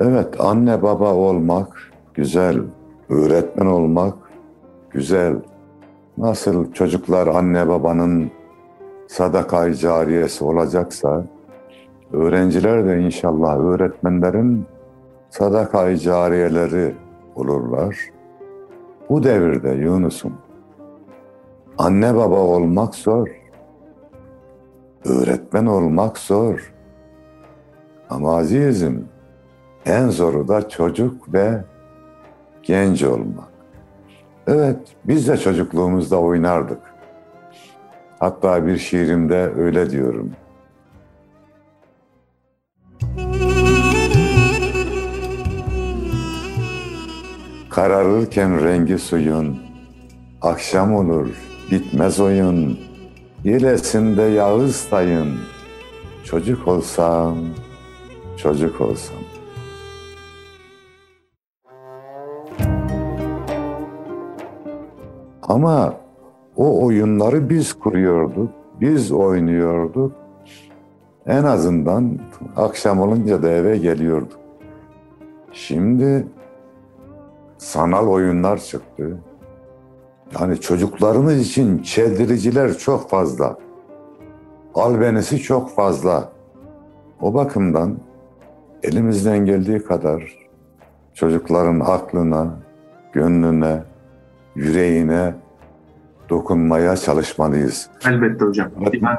Evet, 0.00 0.40
anne 0.40 0.82
baba 0.82 1.14
olmak 1.14 1.92
güzel, 2.14 2.60
öğretmen 3.08 3.66
olmak 3.66 4.14
güzel. 4.90 5.36
Nasıl 6.18 6.72
çocuklar 6.72 7.26
anne 7.26 7.68
babanın 7.68 8.30
sadakayı 9.06 9.74
cariyesi 9.74 10.44
olacaksa, 10.44 11.24
öğrenciler 12.12 12.86
de 12.86 13.00
inşallah 13.00 13.58
öğretmenlerin 13.58 14.66
sadakayı 15.30 15.96
cariyeleri 15.96 16.94
olurlar. 17.36 17.96
Bu 19.08 19.22
devirde 19.22 19.70
Yunus'um, 19.70 20.32
anne 21.78 22.14
baba 22.14 22.36
olmak 22.36 22.94
zor, 22.94 23.28
öğretmen 25.04 25.66
olmak 25.66 26.18
zor. 26.18 26.72
Ama 28.10 28.36
azizim, 28.36 29.08
en 29.86 30.08
zoru 30.08 30.48
da 30.48 30.68
çocuk 30.68 31.32
ve 31.32 31.64
genç 32.62 33.02
olmak. 33.02 33.48
Evet, 34.46 34.78
biz 35.04 35.28
de 35.28 35.36
çocukluğumuzda 35.36 36.20
oynardık. 36.20 36.80
Hatta 38.18 38.66
bir 38.66 38.76
şiirimde 38.76 39.52
öyle 39.56 39.90
diyorum. 39.90 40.32
Kararırken 47.70 48.64
rengi 48.64 48.98
suyun, 48.98 49.67
akşam 50.42 50.94
olur, 50.94 51.28
bitmez 51.70 52.20
oyun, 52.20 52.78
yelesinde 53.44 54.22
yağız 54.22 54.88
tayın, 54.90 55.38
çocuk 56.24 56.68
olsam, 56.68 57.38
çocuk 58.36 58.80
olsam. 58.80 59.18
Ama 65.42 65.94
o 66.56 66.84
oyunları 66.86 67.50
biz 67.50 67.72
kuruyorduk, 67.72 68.50
biz 68.80 69.12
oynuyorduk. 69.12 70.12
En 71.26 71.44
azından 71.44 72.18
akşam 72.56 73.00
olunca 73.00 73.42
da 73.42 73.48
eve 73.48 73.78
geliyorduk. 73.78 74.38
Şimdi 75.52 76.26
sanal 77.58 78.08
oyunlar 78.08 78.58
çıktı. 78.58 79.18
Yani 80.34 80.60
çocuklarımız 80.60 81.38
için 81.38 81.82
çeldiriciler 81.82 82.78
çok 82.78 83.10
fazla. 83.10 83.58
Albenisi 84.74 85.38
çok 85.38 85.74
fazla. 85.74 86.32
O 87.20 87.34
bakımdan 87.34 87.98
elimizden 88.82 89.38
geldiği 89.38 89.84
kadar 89.84 90.38
çocukların 91.14 91.80
aklına, 91.80 92.56
gönlüne, 93.12 93.82
yüreğine 94.54 95.34
dokunmaya 96.28 96.96
çalışmalıyız. 96.96 97.90
Elbette 98.06 98.44
hocam. 98.44 98.68
Yani 98.92 99.18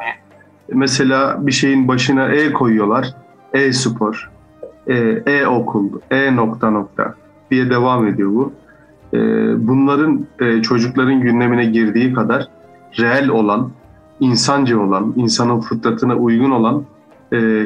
mesela 0.73 1.47
bir 1.47 1.51
şeyin 1.51 1.87
başına 1.87 2.31
E 2.31 2.53
koyuyorlar. 2.53 3.15
E-spor, 3.53 4.31
e, 4.87 4.95
e-okul, 5.25 5.89
e-nokta 6.11 6.69
nokta 6.69 7.15
diye 7.51 7.69
devam 7.69 8.07
ediyor 8.07 8.29
bu. 8.29 8.53
E, 9.13 9.17
bunların 9.67 10.25
e, 10.39 10.61
çocukların 10.61 11.21
gündemine 11.21 11.65
girdiği 11.65 12.13
kadar 12.13 12.47
reel 12.99 13.29
olan, 13.29 13.71
insancı 14.19 14.81
olan, 14.81 15.13
insanın 15.15 15.59
fıtratına 15.59 16.15
uygun 16.15 16.51
olan 16.51 16.83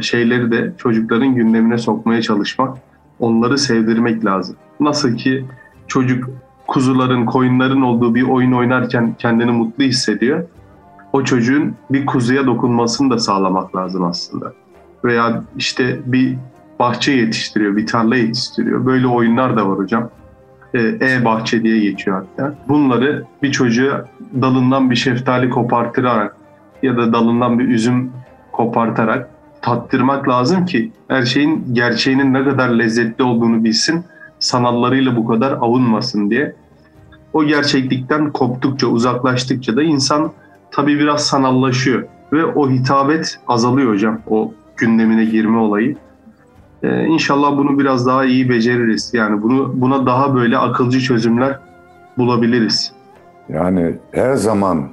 şeyleri 0.01 0.51
de 0.51 0.73
çocukların 0.77 1.35
gündemine 1.35 1.77
sokmaya 1.77 2.21
çalışmak, 2.21 2.77
onları 3.19 3.57
sevdirmek 3.57 4.25
lazım. 4.25 4.55
Nasıl 4.79 5.15
ki 5.15 5.45
çocuk 5.87 6.29
kuzuların, 6.67 7.25
koyunların 7.25 7.81
olduğu 7.81 8.15
bir 8.15 8.23
oyun 8.23 8.51
oynarken 8.51 9.15
kendini 9.19 9.51
mutlu 9.51 9.83
hissediyor. 9.83 10.43
O 11.13 11.23
çocuğun 11.23 11.75
bir 11.89 12.05
kuzuya 12.05 12.45
dokunmasını 12.45 13.09
da 13.09 13.19
sağlamak 13.19 13.75
lazım 13.75 14.03
aslında. 14.03 14.53
Veya 15.05 15.43
işte 15.57 15.99
bir 16.05 16.37
bahçe 16.79 17.11
yetiştiriyor, 17.11 17.75
bir 17.77 17.87
tarla 17.87 18.15
yetiştiriyor. 18.15 18.85
Böyle 18.85 19.07
oyunlar 19.07 19.57
da 19.57 19.69
var 19.69 19.77
hocam. 19.77 20.09
Ee, 20.73 20.97
e-bahçe 21.01 21.63
diye 21.63 21.79
geçiyor 21.79 22.23
hatta. 22.23 22.55
Bunları 22.67 23.23
bir 23.43 23.51
çocuğa 23.51 24.05
dalından 24.41 24.91
bir 24.91 24.95
şeftali 24.95 25.49
kopartırarak 25.49 26.35
ya 26.83 26.97
da 26.97 27.13
dalından 27.13 27.59
bir 27.59 27.67
üzüm 27.67 28.11
kopartarak 28.51 29.29
tattırmak 29.61 30.29
lazım 30.29 30.65
ki 30.65 30.91
her 31.07 31.23
şeyin 31.23 31.65
gerçeğinin 31.73 32.33
ne 32.33 32.43
kadar 32.43 32.69
lezzetli 32.69 33.23
olduğunu 33.23 33.63
bilsin, 33.63 34.03
sanallarıyla 34.39 35.15
bu 35.15 35.27
kadar 35.27 35.51
avunmasın 35.51 36.29
diye. 36.29 36.55
O 37.33 37.43
gerçeklikten 37.43 38.31
koptukça, 38.31 38.87
uzaklaştıkça 38.87 39.75
da 39.75 39.83
insan 39.83 40.31
tabii 40.71 40.99
biraz 40.99 41.25
sanallaşıyor 41.25 42.03
ve 42.33 42.45
o 42.45 42.69
hitabet 42.69 43.39
azalıyor 43.47 43.93
hocam. 43.93 44.19
O 44.29 44.53
gündemine 44.77 45.25
girme 45.25 45.57
olayı. 45.57 45.95
Ee, 46.83 47.05
inşallah 47.05 47.57
bunu 47.57 47.79
biraz 47.79 48.05
daha 48.05 48.25
iyi 48.25 48.49
beceririz. 48.49 49.13
Yani 49.13 49.41
bunu 49.41 49.81
buna 49.81 50.05
daha 50.05 50.35
böyle 50.35 50.57
akılcı 50.57 50.99
çözümler 50.99 51.59
bulabiliriz. 52.17 52.93
Yani 53.49 53.95
her 54.11 54.35
zaman 54.35 54.89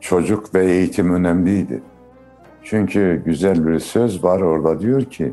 çocuk 0.00 0.54
ve 0.54 0.64
eğitim 0.66 1.14
önemliydi. 1.14 1.82
Çünkü 2.62 3.22
güzel 3.24 3.66
bir 3.66 3.78
söz 3.78 4.24
var 4.24 4.40
orada 4.40 4.80
diyor 4.80 5.04
ki 5.04 5.32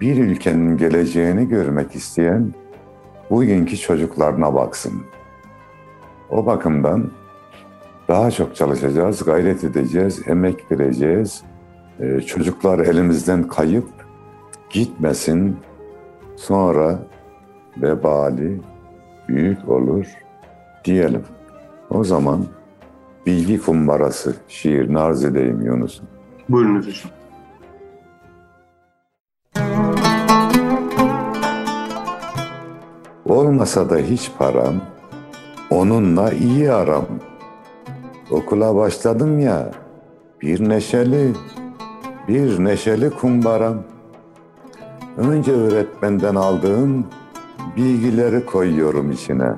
bir 0.00 0.16
ülkenin 0.16 0.76
geleceğini 0.76 1.48
görmek 1.48 1.94
isteyen 1.94 2.54
bugünkü 3.30 3.76
çocuklarına 3.76 4.54
baksın. 4.54 4.92
O 6.30 6.46
bakımdan 6.46 7.10
daha 8.08 8.30
çok 8.30 8.56
çalışacağız, 8.56 9.24
gayret 9.24 9.64
edeceğiz, 9.64 10.22
emek 10.28 10.72
vereceğiz. 10.72 11.42
Ee, 12.00 12.20
çocuklar 12.20 12.78
elimizden 12.78 13.48
kayıp 13.48 13.99
gitmesin. 14.70 15.56
Sonra 16.36 16.98
vebali 17.76 18.60
büyük 19.28 19.68
olur 19.68 20.06
diyelim. 20.84 21.24
O 21.90 22.04
zaman 22.04 22.46
bilgi 23.26 23.62
kumbarası 23.62 24.36
şiir 24.48 24.94
arz 24.94 25.24
edeyim 25.24 25.62
Yunus'um. 25.62 26.06
Buyurunuz 26.48 26.86
hocam. 26.86 27.10
Olmasa 33.26 33.90
da 33.90 33.96
hiç 33.96 34.30
param, 34.38 34.74
onunla 35.70 36.32
iyi 36.32 36.72
aram. 36.72 37.04
Okula 38.30 38.76
başladım 38.76 39.38
ya, 39.38 39.70
bir 40.42 40.68
neşeli, 40.68 41.32
bir 42.28 42.64
neşeli 42.64 43.10
kumbaram. 43.10 43.76
Önce 45.16 45.52
öğretmenden 45.52 46.34
aldığım 46.34 47.06
bilgileri 47.76 48.46
koyuyorum 48.46 49.10
içine. 49.10 49.52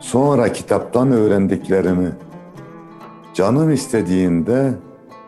Sonra 0.00 0.52
kitaptan 0.52 1.12
öğrendiklerimi. 1.12 2.12
Canım 3.34 3.70
istediğinde 3.70 4.72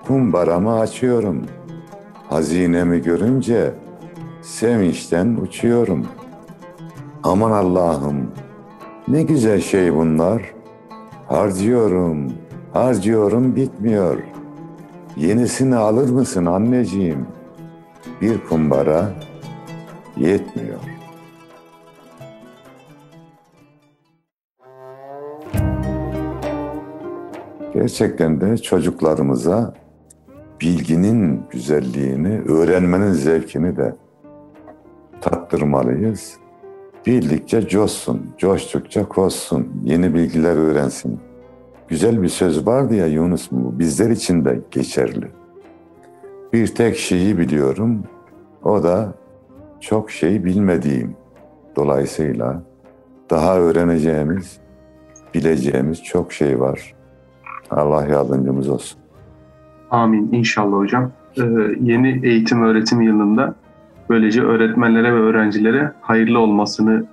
kumbaramı 0.07 0.79
açıyorum. 0.79 1.43
Hazinemi 2.29 3.03
görünce 3.03 3.75
sevinçten 4.43 5.37
uçuyorum. 5.43 6.07
Aman 7.23 7.51
Allah'ım 7.51 8.31
ne 9.09 9.23
güzel 9.23 9.61
şey 9.61 9.95
bunlar. 9.95 10.43
Harcıyorum, 11.29 12.33
harcıyorum 12.73 13.57
bitmiyor. 13.57 14.19
Yenisini 15.17 15.77
alır 15.77 16.11
mısın 16.11 16.47
anneciğim? 16.47 17.27
Bir 18.21 18.39
kumbara 18.39 19.13
yetmiyor. 20.17 20.79
Gerçekten 27.75 28.41
de 28.41 28.57
çocuklarımıza 28.57 29.75
bilginin 30.61 31.43
güzelliğini, 31.51 32.41
öğrenmenin 32.41 33.13
zevkini 33.13 33.77
de 33.77 33.97
tattırmalıyız. 35.21 36.37
Bildikçe 37.07 37.69
coşsun, 37.69 38.35
coştukça 38.39 39.09
koşsun, 39.09 39.69
yeni 39.85 40.15
bilgiler 40.15 40.57
öğrensin. 40.57 41.21
Güzel 41.89 42.23
bir 42.23 42.29
söz 42.29 42.67
vardı 42.67 42.95
ya 42.95 43.07
Yunus 43.07 43.51
bu 43.51 43.79
bizler 43.79 44.11
için 44.11 44.45
de 44.45 44.61
geçerli. 44.71 45.29
Bir 46.57 46.67
tek 46.67 46.97
şeyi 46.97 47.39
biliyorum, 47.39 48.03
o 48.65 48.83
da 48.83 49.15
çok 49.81 50.11
şey 50.11 50.45
bilmediğim. 50.45 51.17
Dolayısıyla 51.77 52.63
daha 53.31 53.59
öğreneceğimiz, 53.59 54.59
bileceğimiz 55.35 56.05
çok 56.05 56.33
şey 56.33 56.61
var. 56.61 56.95
Allah 57.71 58.07
yardımcımız 58.07 58.69
olsun. 58.69 58.99
Amin 59.91 60.33
inşallah 60.33 60.77
hocam. 60.77 61.11
Ee, 61.39 61.43
yeni 61.81 62.27
eğitim 62.27 62.63
öğretim 62.63 63.01
yılında 63.01 63.55
böylece 64.11 64.43
öğretmenlere 64.43 65.13
ve 65.13 65.19
öğrencilere 65.19 65.93
hayırlı 66.01 66.39
olmasını 66.39 67.07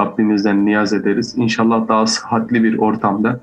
Rabbimizden 0.00 0.66
niyaz 0.66 0.92
ederiz. 0.92 1.34
İnşallah 1.36 1.88
daha 1.88 2.06
sıhhatli 2.06 2.64
bir 2.64 2.78
ortamda 2.78 3.40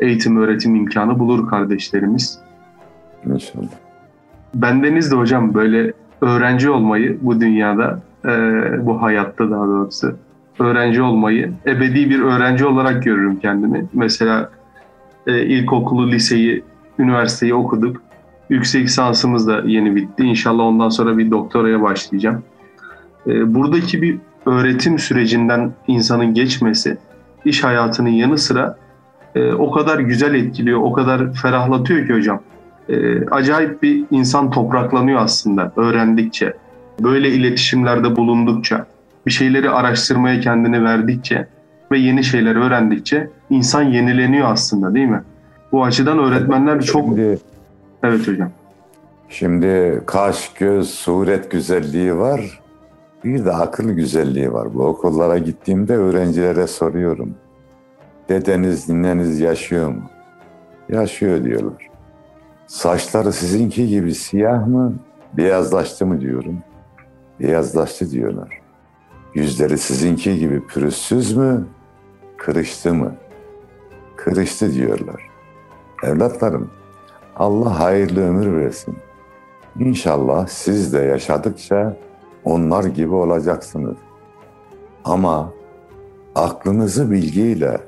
eğitim 0.00 0.36
öğretim 0.36 0.74
imkanı 0.74 1.18
bulur 1.18 1.48
kardeşlerimiz. 1.48 2.38
İnşallah. 3.26 3.81
Bendeniz 4.54 5.12
de 5.12 5.16
hocam 5.16 5.54
böyle 5.54 5.92
öğrenci 6.20 6.70
olmayı 6.70 7.18
bu 7.20 7.40
dünyada, 7.40 8.00
e, 8.24 8.30
bu 8.86 9.02
hayatta 9.02 9.50
daha 9.50 9.66
doğrusu 9.66 10.16
öğrenci 10.58 11.02
olmayı 11.02 11.52
ebedi 11.66 12.10
bir 12.10 12.20
öğrenci 12.20 12.66
olarak 12.66 13.02
görürüm 13.02 13.38
kendimi. 13.40 13.86
Mesela 13.92 14.50
e, 15.26 15.42
ilkokulu, 15.42 16.10
liseyi, 16.10 16.64
üniversiteyi 16.98 17.54
okuduk. 17.54 18.02
Yüksek 18.50 18.84
lisansımız 18.84 19.48
da 19.48 19.62
yeni 19.66 19.96
bitti. 19.96 20.22
İnşallah 20.22 20.64
ondan 20.64 20.88
sonra 20.88 21.18
bir 21.18 21.30
doktoraya 21.30 21.82
başlayacağım. 21.82 22.42
E, 23.26 23.54
buradaki 23.54 24.02
bir 24.02 24.18
öğretim 24.46 24.98
sürecinden 24.98 25.72
insanın 25.86 26.34
geçmesi 26.34 26.98
iş 27.44 27.64
hayatının 27.64 28.08
yanı 28.08 28.38
sıra 28.38 28.76
e, 29.34 29.52
o 29.52 29.70
kadar 29.70 29.98
güzel 29.98 30.34
etkiliyor, 30.34 30.80
o 30.80 30.92
kadar 30.92 31.32
ferahlatıyor 31.32 32.06
ki 32.06 32.14
hocam. 32.14 32.40
E, 32.88 33.26
acayip 33.26 33.82
bir 33.82 34.04
insan 34.10 34.50
topraklanıyor 34.50 35.20
aslında 35.20 35.72
öğrendikçe. 35.76 36.54
Böyle 37.00 37.30
iletişimlerde 37.30 38.16
bulundukça, 38.16 38.86
bir 39.26 39.30
şeyleri 39.30 39.70
araştırmaya 39.70 40.40
kendini 40.40 40.84
verdikçe 40.84 41.46
ve 41.92 41.98
yeni 41.98 42.24
şeyler 42.24 42.56
öğrendikçe 42.56 43.30
insan 43.50 43.82
yenileniyor 43.82 44.50
aslında 44.50 44.94
değil 44.94 45.08
mi? 45.08 45.22
Bu 45.72 45.84
açıdan 45.84 46.18
öğretmenler 46.18 46.80
çok... 46.80 47.04
Şimdi, 47.04 47.38
Evet 48.02 48.28
hocam. 48.28 48.50
şimdi 49.28 50.02
kaş, 50.06 50.52
göz, 50.54 50.90
suret 50.90 51.50
güzelliği 51.50 52.16
var. 52.16 52.60
Bir 53.24 53.44
de 53.44 53.52
akıl 53.52 53.90
güzelliği 53.90 54.52
var. 54.52 54.74
Bu 54.74 54.84
okullara 54.84 55.38
gittiğimde 55.38 55.96
öğrencilere 55.96 56.66
soruyorum. 56.66 57.34
Dedeniz, 58.28 58.88
nineniz 58.88 59.40
yaşıyor 59.40 59.88
mu? 59.88 60.02
Yaşıyor 60.88 61.44
diyorlar. 61.44 61.91
Saçları 62.72 63.32
sizinki 63.32 63.88
gibi 63.88 64.14
siyah 64.14 64.66
mı, 64.66 64.94
beyazlaştı 65.36 66.06
mı 66.06 66.20
diyorum. 66.20 66.58
Beyazlaştı 67.40 68.10
diyorlar. 68.10 68.60
Yüzleri 69.34 69.78
sizinki 69.78 70.38
gibi 70.38 70.66
pürüzsüz 70.66 71.36
mü, 71.36 71.66
kırıştı 72.36 72.94
mı? 72.94 73.14
Kırıştı 74.16 74.74
diyorlar. 74.74 75.30
Evlatlarım, 76.02 76.70
Allah 77.36 77.80
hayırlı 77.80 78.28
ömür 78.28 78.56
versin. 78.56 78.96
İnşallah 79.78 80.46
siz 80.46 80.92
de 80.92 80.98
yaşadıkça 80.98 81.96
onlar 82.44 82.84
gibi 82.84 83.14
olacaksınız. 83.14 83.96
Ama 85.04 85.52
aklınızı 86.34 87.10
bilgiyle, 87.10 87.80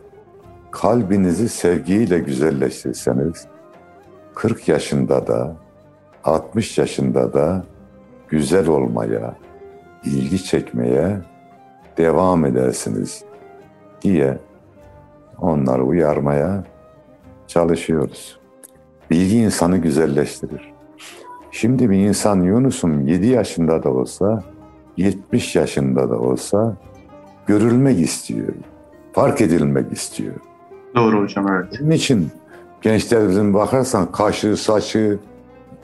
kalbinizi 0.70 1.48
sevgiyle 1.48 2.18
güzelleştirseniz, 2.18 3.46
40 4.34 4.68
yaşında 4.68 5.26
da, 5.26 5.56
60 6.24 6.78
yaşında 6.78 7.34
da 7.34 7.64
güzel 8.28 8.68
olmaya, 8.68 9.34
ilgi 10.04 10.44
çekmeye 10.44 11.18
devam 11.96 12.44
edersiniz 12.44 13.24
diye 14.02 14.38
onları 15.40 15.84
uyarmaya 15.84 16.64
çalışıyoruz. 17.46 18.38
Bilgi 19.10 19.38
insanı 19.38 19.78
güzelleştirir. 19.78 20.72
Şimdi 21.50 21.90
bir 21.90 21.96
insan 21.96 22.40
Yunus'um 22.40 23.06
7 23.06 23.26
yaşında 23.26 23.82
da 23.82 23.90
olsa, 23.90 24.42
70 24.96 25.56
yaşında 25.56 26.10
da 26.10 26.18
olsa 26.18 26.76
görülmek 27.46 28.00
istiyor. 28.00 28.48
Fark 29.12 29.40
edilmek 29.40 29.92
istiyor. 29.92 30.34
Doğru 30.94 31.22
hocam 31.22 31.46
evet. 31.52 31.78
Bunun 31.80 31.90
için 31.90 32.30
gençlerimizin 32.84 33.54
bakarsan 33.54 34.12
kaşı, 34.12 34.56
saçı, 34.56 35.18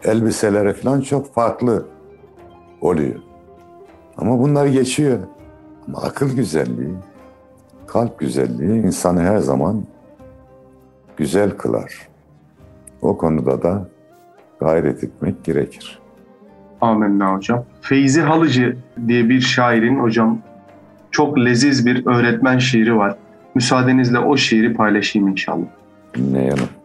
elbiseleri 0.04 0.72
falan 0.72 1.00
çok 1.00 1.34
farklı 1.34 1.86
oluyor. 2.80 3.14
Ama 4.16 4.38
bunlar 4.38 4.66
geçiyor. 4.66 5.18
Ama 5.88 5.98
akıl 5.98 6.36
güzelliği, 6.36 6.94
kalp 7.86 8.18
güzelliği 8.18 8.82
insanı 8.82 9.20
her 9.20 9.38
zaman 9.38 9.84
güzel 11.16 11.50
kılar. 11.50 12.08
O 13.02 13.18
konuda 13.18 13.62
da 13.62 13.88
gayret 14.60 15.04
etmek 15.04 15.44
gerekir. 15.44 15.98
Amenna 16.80 17.34
hocam. 17.34 17.64
Feyzi 17.80 18.20
Halıcı 18.20 18.76
diye 19.06 19.28
bir 19.28 19.40
şairin 19.40 19.98
hocam 19.98 20.38
çok 21.10 21.38
leziz 21.38 21.86
bir 21.86 22.06
öğretmen 22.06 22.58
şiiri 22.58 22.96
var. 22.96 23.16
Müsaadenizle 23.54 24.18
o 24.18 24.36
şiiri 24.36 24.74
paylaşayım 24.74 25.28
inşallah. 25.28 25.66
Dinleyelim. 26.14 26.79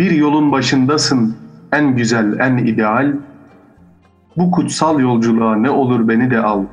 Bir 0.00 0.10
yolun 0.10 0.52
başındasın 0.52 1.36
en 1.72 1.96
güzel, 1.96 2.38
en 2.38 2.56
ideal. 2.56 3.12
Bu 4.36 4.50
kutsal 4.50 5.00
yolculuğa 5.00 5.56
ne 5.56 5.70
olur 5.70 6.08
beni 6.08 6.30
de 6.30 6.38
al. 6.38 6.64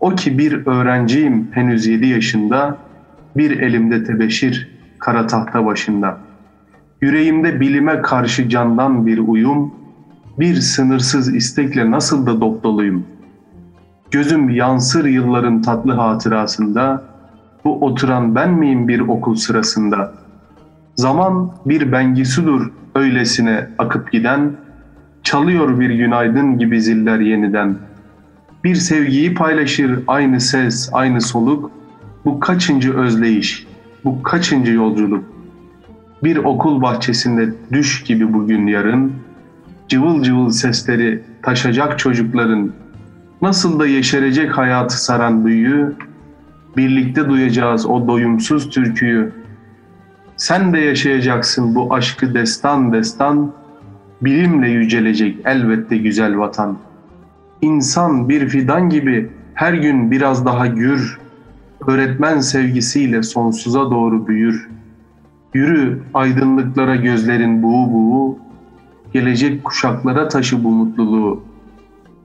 O 0.00 0.10
ki 0.10 0.38
bir 0.38 0.66
öğrenciyim 0.66 1.48
henüz 1.52 1.86
yedi 1.86 2.06
yaşında, 2.06 2.78
bir 3.36 3.60
elimde 3.60 4.04
tebeşir 4.04 4.70
kara 4.98 5.26
tahta 5.26 5.66
başında. 5.66 6.18
Yüreğimde 7.00 7.60
bilime 7.60 8.02
karşı 8.02 8.48
candan 8.48 9.06
bir 9.06 9.18
uyum, 9.18 9.74
bir 10.38 10.54
sınırsız 10.54 11.34
istekle 11.34 11.90
nasıl 11.90 12.26
da 12.26 12.40
dop 12.40 12.62
doluyum. 12.62 13.06
Gözüm 14.10 14.50
yansır 14.50 15.04
yılların 15.04 15.62
tatlı 15.62 15.92
hatırasında, 15.92 17.02
bu 17.64 17.84
oturan 17.84 18.34
ben 18.34 18.50
miyim 18.50 18.88
bir 18.88 19.00
okul 19.00 19.34
sırasında? 19.34 20.23
Zaman 20.96 21.52
bir 21.66 21.92
bengisudur 21.92 22.70
öylesine 22.94 23.68
akıp 23.78 24.12
giden, 24.12 24.52
çalıyor 25.22 25.80
bir 25.80 25.90
günaydın 25.90 26.58
gibi 26.58 26.82
ziller 26.82 27.20
yeniden. 27.20 27.76
Bir 28.64 28.74
sevgiyi 28.74 29.34
paylaşır 29.34 30.00
aynı 30.06 30.40
ses, 30.40 30.90
aynı 30.92 31.20
soluk, 31.20 31.70
bu 32.24 32.40
kaçıncı 32.40 32.94
özleyiş, 32.94 33.66
bu 34.04 34.22
kaçıncı 34.22 34.72
yolculuk? 34.72 35.24
Bir 36.24 36.36
okul 36.36 36.82
bahçesinde 36.82 37.54
düş 37.72 38.02
gibi 38.02 38.32
bugün 38.32 38.66
yarın, 38.66 39.12
cıvıl 39.88 40.22
cıvıl 40.22 40.50
sesleri 40.50 41.22
taşacak 41.42 41.98
çocukların, 41.98 42.72
nasıl 43.42 43.80
da 43.80 43.86
yeşerecek 43.86 44.58
hayatı 44.58 45.04
saran 45.04 45.46
büyüyü, 45.46 45.94
birlikte 46.76 47.28
duyacağız 47.28 47.86
o 47.86 48.08
doyumsuz 48.08 48.70
türküyü. 48.70 49.32
Sen 50.36 50.72
de 50.72 50.78
yaşayacaksın 50.78 51.74
bu 51.74 51.94
aşkı 51.94 52.34
destan 52.34 52.92
destan, 52.92 53.52
bilimle 54.22 54.68
yücelecek 54.68 55.36
elbette 55.44 55.96
güzel 55.96 56.38
vatan. 56.38 56.76
İnsan 57.62 58.28
bir 58.28 58.48
fidan 58.48 58.90
gibi 58.90 59.30
her 59.54 59.72
gün 59.72 60.10
biraz 60.10 60.46
daha 60.46 60.66
gür, 60.66 61.18
öğretmen 61.86 62.40
sevgisiyle 62.40 63.22
sonsuza 63.22 63.90
doğru 63.90 64.26
büyür. 64.26 64.68
Yürü 65.54 66.02
aydınlıklara 66.14 66.96
gözlerin 66.96 67.62
buğu 67.62 67.92
buğu, 67.92 68.38
gelecek 69.12 69.64
kuşaklara 69.64 70.28
taşı 70.28 70.64
bu 70.64 70.70
mutluluğu. 70.70 71.42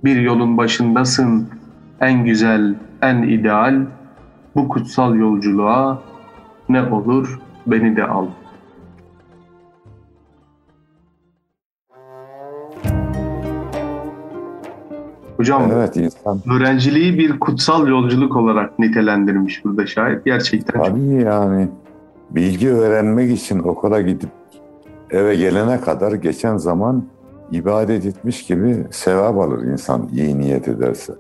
Bir 0.03 0.21
yolun 0.21 0.57
başındasın, 0.57 1.47
en 2.01 2.25
güzel, 2.25 2.75
en 3.01 3.21
ideal, 3.21 3.85
bu 4.55 4.67
kutsal 4.67 5.15
yolculuğa 5.15 6.01
ne 6.69 6.81
olur 6.81 7.39
beni 7.67 7.95
de 7.95 8.03
al. 8.03 8.27
Hocam 15.37 15.71
Evet 15.73 15.97
insan 15.97 16.41
öğrenciliği 16.53 17.17
bir 17.17 17.39
kutsal 17.39 17.87
yolculuk 17.87 18.35
olarak 18.35 18.79
nitelendirmiş 18.79 19.65
burada 19.65 19.87
şair. 19.87 20.19
Gerçekten 20.25 20.73
çok 20.73 20.85
tabii 20.85 21.23
yani 21.23 21.67
bilgi 22.31 22.69
öğrenmek 22.69 23.31
için 23.31 23.59
okula 23.59 24.01
gidip 24.01 24.29
eve 25.11 25.35
gelene 25.35 25.81
kadar 25.81 26.11
geçen 26.11 26.57
zaman 26.57 27.05
ibadet 27.51 28.05
etmiş 28.05 28.43
gibi 28.43 28.87
sevap 28.91 29.37
alır 29.37 29.63
insan 29.63 30.09
iyi 30.13 30.39
niyet 30.39 30.67
ederse. 30.67 31.13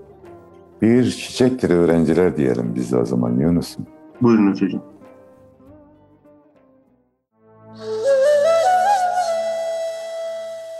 Bir 0.81 1.03
çiçektir 1.03 1.69
öğrenciler 1.69 2.37
diyelim 2.37 2.71
biz 2.75 2.91
de 2.91 2.97
o 2.97 3.05
zaman 3.05 3.39
Yunus'um. 3.39 3.85
buyurunuz 4.21 4.61
hocam. 4.61 4.81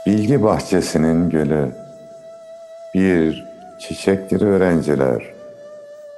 Bilgi 0.09 0.43
bahçesinin 0.43 1.29
gölü 1.29 1.71
bir 2.95 3.45
çiçektir 3.79 4.41
öğrenciler. 4.41 5.33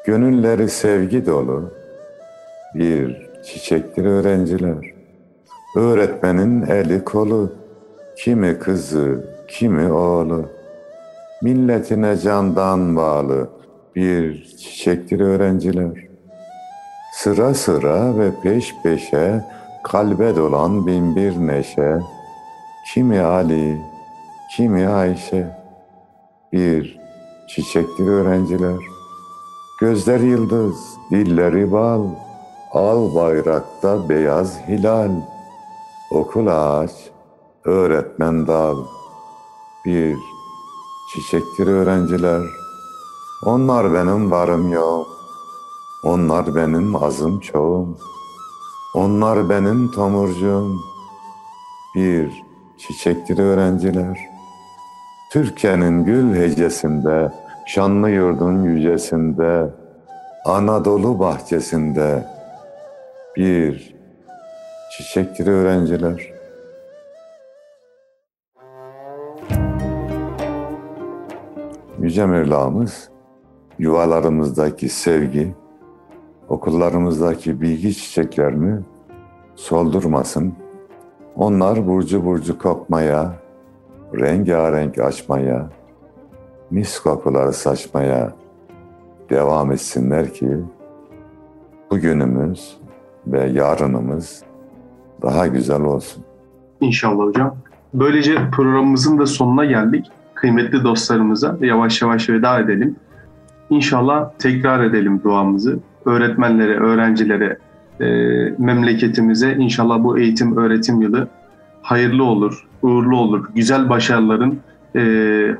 Gönülleri 0.06 0.70
sevgi 0.70 1.26
dolu 1.26 1.74
bir 2.76 3.30
çiçektir 3.46 4.06
öğrenciler. 4.06 4.94
Öğretmenin 5.76 6.62
eli 6.62 7.04
kolu 7.04 7.54
kimi 8.18 8.60
kızı 8.60 9.26
kimi 9.48 9.92
oğlu. 9.92 10.46
Milletine 11.42 12.18
candan 12.18 12.96
bağlı 12.96 13.50
bir 13.96 14.44
çiçektir 14.46 15.20
öğrenciler. 15.20 16.08
Sıra 17.14 17.54
sıra 17.54 18.20
ve 18.20 18.32
peş 18.44 18.76
peşe 18.84 19.42
kalbe 19.84 20.36
dolan 20.36 20.88
bin 20.88 21.16
bir 21.16 21.48
neşe. 21.48 22.00
Kimi 22.86 23.22
Ali, 23.22 23.82
kimi 24.56 24.88
Ayşe, 24.88 25.58
bir 26.54 27.00
çiçektir 27.50 28.08
öğrenciler. 28.08 28.76
Gözler 29.80 30.20
yıldız, 30.20 30.76
dilleri 31.12 31.72
bal, 31.72 32.06
al 32.72 33.16
bayrakta 33.16 34.10
beyaz 34.10 34.58
hilal. 34.68 35.12
Okul 36.12 36.48
ağaç, 36.48 36.92
öğretmen 37.66 38.48
dal, 38.48 38.78
bir 39.86 40.18
çiçektir 41.14 41.68
öğrenciler. 41.68 42.42
Onlar 43.46 43.94
benim 43.94 44.32
varım 44.32 44.72
yok, 44.72 45.08
onlar 46.04 46.56
benim 46.56 47.04
azım 47.04 47.40
çoğum, 47.40 47.98
onlar 48.96 49.50
benim 49.50 49.92
tomurcuğum, 49.92 50.76
bir 51.96 52.51
çiçektir 52.88 53.40
öğrenciler. 53.40 54.18
Türkiye'nin 55.32 56.06
gül 56.06 56.36
hecesinde, 56.36 57.32
şanlı 57.66 58.10
yurdun 58.10 58.64
yücesinde, 58.64 59.70
Anadolu 60.46 61.20
bahçesinde 61.20 62.26
bir 63.36 63.96
çiçektir 64.92 65.48
öğrenciler. 65.48 66.32
Yüce 72.00 72.26
Mevlamız 72.26 73.10
yuvalarımızdaki 73.80 74.90
sevgi, 74.90 75.56
okullarımızdaki 76.50 77.62
bilgi 77.62 77.96
çiçeklerini 77.96 78.80
soldurmasın. 79.56 80.54
Onlar 81.36 81.88
burcu 81.88 82.26
burcu 82.26 82.58
kokmaya, 82.58 83.34
rengarenk 84.14 85.00
açmaya, 85.00 85.70
mis 86.72 87.00
kokuları 87.00 87.54
saçmaya 87.54 88.34
devam 89.30 89.72
etsinler 89.72 90.34
ki 90.34 90.58
bugünümüz 91.92 92.78
ve 93.28 93.44
yarınımız 93.44 94.44
daha 95.22 95.48
güzel 95.48 95.82
olsun. 95.82 96.24
İnşallah 96.82 97.26
hocam. 97.26 97.56
Böylece 97.94 98.36
programımızın 98.52 99.20
da 99.20 99.26
sonuna 99.26 99.66
geldik. 99.66 100.06
Kıymetli 100.34 100.84
dostlarımıza 100.84 101.58
yavaş 101.62 102.02
yavaş 102.02 102.30
veda 102.30 102.60
edelim. 102.60 102.96
İnşallah 103.70 104.30
tekrar 104.40 104.84
edelim 104.84 105.22
duamızı. 105.24 105.80
Öğretmenlere, 106.06 106.78
öğrencilere, 106.78 107.58
e, 108.02 108.06
memleketimize 108.58 109.54
inşallah 109.54 110.04
bu 110.04 110.20
eğitim 110.20 110.58
öğretim 110.58 111.02
yılı 111.02 111.28
hayırlı 111.82 112.24
olur, 112.24 112.68
uğurlu 112.82 113.18
olur. 113.18 113.46
Güzel 113.56 113.90
başarıların 113.90 114.60
e, 114.96 115.02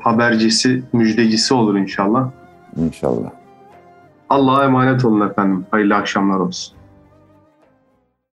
habercisi, 0.00 0.82
müjdecisi 0.92 1.54
olur 1.54 1.76
inşallah. 1.76 2.30
İnşallah. 2.76 3.30
Allah'a 4.28 4.64
emanet 4.64 5.04
olun 5.04 5.28
efendim. 5.28 5.66
Hayırlı 5.70 5.94
akşamlar 5.94 6.38
olsun. 6.38 6.74